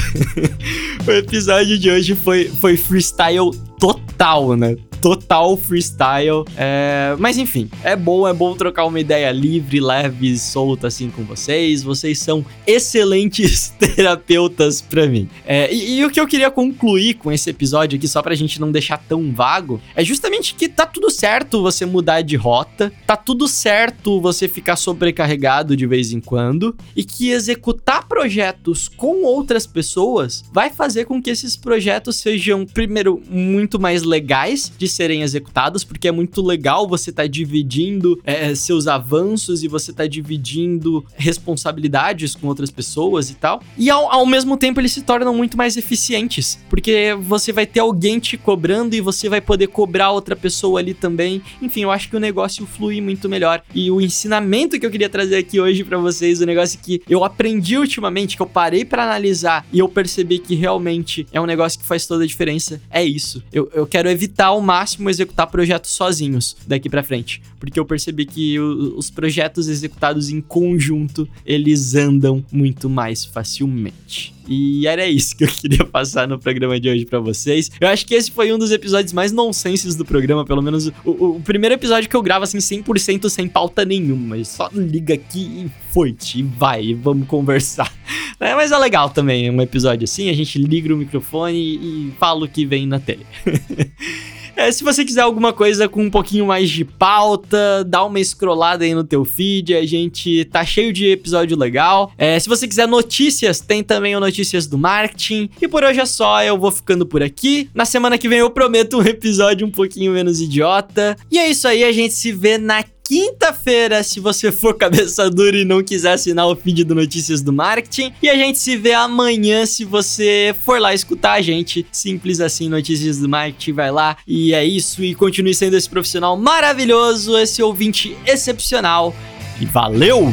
o 1.06 1.12
episódio 1.12 1.78
de 1.78 1.92
hoje 1.92 2.16
foi, 2.16 2.46
foi 2.46 2.76
freestyle 2.76 3.52
total, 3.80 4.56
né? 4.56 4.76
Total 5.02 5.58
freestyle. 5.58 6.46
É... 6.56 7.16
Mas 7.18 7.38
enfim, 7.38 7.70
é 7.84 7.96
bom, 7.96 8.28
é 8.28 8.34
bom 8.34 8.56
trocar 8.56 8.86
uma 8.86 9.00
ideia 9.00 9.32
livre, 9.32 9.80
leve, 9.80 10.38
solta 10.38 10.88
assim 10.88 11.10
com 11.10 11.24
vocês. 11.24 11.82
Vocês 11.82 12.20
são 12.20 12.46
excelentes 12.66 13.74
terapeutas 13.80 14.82
para 14.82 15.08
mim. 15.08 15.28
É... 15.46 15.74
E, 15.74 16.00
e, 16.00 16.06
o 16.06 16.12
que 16.12 16.20
eu 16.20 16.28
queria 16.28 16.52
concluir 16.52 17.16
com 17.16 17.32
esse 17.32 17.50
episódio 17.50 17.98
aqui, 17.98 18.08
só 18.08 18.22
pra 18.22 18.36
gente 18.36 18.62
não 18.62 18.72
deixar 18.72 18.98
tão 18.98 19.34
vago, 19.34 19.82
é 19.96 20.04
justamente 20.04 20.54
que 20.54 20.70
tá 20.70 20.86
tudo 20.86 21.10
certo 21.10 21.62
você 21.62 21.86
mudar 21.86 22.22
de 22.22 22.36
rota, 22.36 22.94
tá 23.08 23.18
tudo 23.18 23.48
certo 23.48 24.22
você 24.22 24.48
ficar 24.48 24.76
sobrecarregado 24.76 25.76
de 25.76 25.88
vez 25.88 26.12
em 26.12 26.20
quando, 26.20 26.76
e 26.96 27.04
que 27.04 27.32
executar 27.32 28.08
projetos 28.08 28.88
com 28.88 29.24
outras 29.24 29.66
pessoas 29.66 30.44
vai 30.54 30.70
fazer 30.70 31.06
com 31.06 31.22
que 31.22 31.30
esses 31.30 31.56
projetos 31.56 32.18
sejam, 32.18 32.66
primeiro, 32.66 33.22
muito 33.30 33.80
mais 33.80 34.04
legais 34.04 34.72
de 34.78 34.88
serem 34.92 35.22
executados, 35.22 35.84
porque 35.84 36.08
é 36.08 36.12
muito 36.12 36.42
legal 36.42 36.88
você 36.88 37.10
estar 37.10 37.24
tá 37.24 37.28
dividindo 37.28 38.20
é, 38.24 38.54
seus 38.56 38.88
avanços 38.88 39.64
e 39.64 39.68
você 39.68 39.92
tá 39.94 40.08
dividindo 40.08 41.06
responsabilidades 41.16 42.36
com 42.36 42.48
outras 42.48 42.70
pessoas 42.70 43.30
e 43.30 43.36
tal. 43.36 43.62
E 43.78 43.90
ao, 43.90 44.12
ao 44.12 44.26
mesmo 44.26 44.58
tempo 44.58 44.80
eles 44.80 44.92
se 44.92 45.02
tornam 45.02 45.34
muito 45.36 45.58
mais 45.58 45.78
eficientes, 45.78 46.60
porque 46.70 47.16
você 47.22 47.52
vai 47.52 47.66
ter 47.66 47.80
alguém 47.80 48.20
te 48.20 48.38
cobrando 48.38 48.96
e 48.96 49.02
você 49.02 49.30
vai 49.30 49.42
poder 49.42 49.68
cobrar 49.68 50.12
outra 50.12 50.36
pessoa 50.36 50.80
ali 50.80 50.94
também. 50.94 51.42
Enfim, 51.62 51.82
eu 51.82 51.92
acho 51.92 52.10
que 52.10 52.16
o 52.16 52.20
negócio 52.20 52.66
flui 52.66 53.02
muito 53.02 53.30
melhor. 53.30 53.62
E 53.74 53.90
o 53.90 54.02
ensinamento 54.02 54.80
que 54.80 54.86
eu 54.86 54.92
queria 54.92 55.10
trazer 55.10 55.38
aqui 55.38 55.60
hoje 55.60 55.84
para 55.84 55.98
vocês, 55.98 56.42
o 56.42 56.46
negócio 56.46 56.80
que 56.80 57.02
eu 57.10 57.24
aprendi 57.24 57.78
ultimamente, 57.78 58.36
que 58.36 58.42
eu 58.42 58.48
parei 58.48 58.84
para 58.84 59.04
analisar 59.04 59.66
e 59.72 59.80
eu 59.80 59.88
percebi 59.88 60.40
que 60.40 60.56
realmente 60.56 61.26
é 61.32 61.40
um 61.40 61.46
negócio 61.46 61.80
que 61.80 61.86
faz 61.86 62.06
toda 62.06 62.24
a 62.24 62.28
diferença, 62.28 62.82
é 62.90 63.04
isso. 63.04 63.44
Eu, 63.52 63.70
eu 63.74 63.86
quero 63.86 64.10
evitar 64.10 64.52
o 64.52 64.62
máximo 64.62 64.81
máximo 64.82 65.10
executar 65.10 65.46
projetos 65.46 65.92
sozinhos 65.92 66.58
daqui 66.66 66.90
para 66.90 67.04
frente, 67.04 67.42
porque 67.60 67.80
eu 67.80 67.86
percebi 67.86 68.26
que 68.26 68.60
o, 68.60 68.98
os 68.98 69.12
projetos 69.12 69.68
executados 69.68 70.30
em 70.30 70.42
conjunto, 70.42 71.30
eles 71.46 71.94
andam 71.94 72.44
muito 72.52 72.90
mais 72.90 73.24
facilmente. 73.24 74.34
E 74.48 74.88
era 74.88 75.06
isso 75.08 75.38
que 75.38 75.44
eu 75.44 75.48
queria 75.54 75.86
passar 75.86 76.28
no 76.28 76.40
programa 76.40 76.80
de 76.80 76.90
hoje 76.90 77.06
para 77.06 77.20
vocês. 77.20 77.70
Eu 77.80 77.88
acho 77.88 78.06
que 78.08 78.16
esse 78.16 78.32
foi 78.32 78.52
um 78.52 78.58
dos 78.58 78.72
episódios 78.72 79.14
mais 79.14 79.32
nonsenses 79.32 79.96
do 79.96 80.04
programa, 80.04 80.44
pelo 80.44 80.64
menos 80.64 80.88
o, 80.88 80.94
o, 81.06 81.36
o 81.36 81.42
primeiro 81.42 81.76
episódio 81.76 82.10
que 82.10 82.16
eu 82.16 82.22
gravo 82.24 82.44
assim 82.44 82.58
100% 82.58 83.30
sem 83.30 83.48
pauta 83.48 83.86
nenhuma. 83.86 84.44
Só 84.44 84.68
liga 84.74 85.14
aqui 85.14 85.42
e 85.42 85.72
foi, 85.94 86.16
e 86.36 86.42
vai, 86.42 86.96
vamos 86.96 87.28
conversar. 87.28 87.92
É, 88.40 88.56
mas 88.56 88.72
é 88.72 88.78
legal 88.80 89.08
também 89.12 89.52
um 89.52 89.62
episódio 89.62 90.04
assim, 90.04 90.28
a 90.28 90.34
gente 90.34 90.58
liga 90.58 90.92
o 90.92 90.98
microfone 90.98 91.60
e, 91.60 92.08
e 92.08 92.14
fala 92.18 92.46
o 92.46 92.48
que 92.48 92.66
vem 92.66 92.88
na 92.88 93.00
tele. 93.00 93.24
É, 94.56 94.72
se 94.72 94.84
você 94.84 95.04
quiser 95.04 95.22
alguma 95.22 95.54
coisa 95.54 95.88
com 95.88 96.04
um 96.04 96.10
pouquinho 96.10 96.46
mais 96.46 96.70
de 96.70 96.86
pauta, 96.86 97.84
dá 97.86 98.04
uma 98.04 98.20
scrollada 98.24 98.84
aí 98.84 98.94
no 98.94 99.04
teu 99.04 99.24
feed, 99.24 99.74
a 99.74 99.86
gente 99.86 100.46
tá 100.46 100.64
cheio 100.66 100.92
de 100.94 101.08
episódio 101.08 101.58
legal. 101.58 102.12
É, 102.18 102.40
se 102.40 102.48
você 102.48 102.68
quiser 102.68 102.88
notícias, 102.88 103.60
tem 103.60 103.84
também 103.84 104.16
o 104.16 104.20
Notícias 104.20 104.68
do 104.68 104.78
Marketing. 104.78 105.50
E 105.62 105.68
por 105.68 105.84
hoje 105.84 106.00
é 106.00 106.06
só, 106.06 106.44
eu 106.44 106.58
vou 106.58 106.72
ficando 106.72 107.06
por 107.06 107.24
aqui. 107.24 107.70
Na 107.74 107.86
semana 107.86 108.18
que 108.18 108.28
vem 108.30 108.40
eu 108.40 108.50
prometo 108.50 109.00
um 109.00 109.04
episódio 109.04 109.66
um 109.66 109.72
pouquinho 109.72 110.12
menos 110.12 110.42
idiota. 110.42 111.16
E 111.32 111.38
é 111.38 111.50
isso 111.50 111.68
aí, 111.68 111.84
a 111.84 111.92
gente 111.92 112.14
se 112.14 112.32
vê 112.32 112.58
na 112.58 112.84
quinta-feira, 113.12 114.02
se 114.04 114.22
você 114.22 114.54
for 114.54 114.74
cabeça 114.80 115.30
dura 115.30 115.58
e 115.58 115.66
não 115.66 115.84
quiser 115.84 116.14
assinar 116.14 116.48
o 116.48 116.56
feed 116.56 116.86
do 116.86 116.96
Notícias 116.96 117.42
do 117.42 117.52
Marketing. 117.52 118.14
E 118.24 118.30
a 118.30 118.36
gente 118.36 118.58
se 118.58 118.78
vê 118.78 118.94
amanhã 118.94 119.66
se 119.66 119.84
você 119.84 120.56
for 120.64 120.80
lá 120.80 120.94
escutar 120.94 121.34
a 121.34 121.42
gente. 121.42 121.86
Simples 121.92 122.40
assim, 122.40 122.70
Notícias 122.70 123.18
do 123.18 123.28
Marketing, 123.28 123.74
vai 123.74 123.92
lá. 123.92 124.16
E 124.26 124.54
é 124.54 124.64
isso, 124.64 125.04
e 125.04 125.14
continue 125.14 125.54
sendo 125.54 125.76
esse 125.76 125.90
profissional 125.90 126.38
maravilhoso, 126.38 127.38
esse 127.38 127.62
ouvinte 127.62 128.16
excepcional. 128.26 129.14
E 129.60 129.66
valeu! 129.66 130.30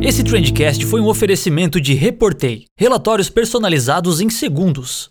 Esse 0.00 0.24
Trendcast 0.24 0.86
foi 0.86 1.02
um 1.02 1.06
oferecimento 1.06 1.78
de 1.78 1.92
Reportei, 1.92 2.64
relatórios 2.78 3.28
personalizados 3.28 4.22
em 4.22 4.30
segundos. 4.30 5.10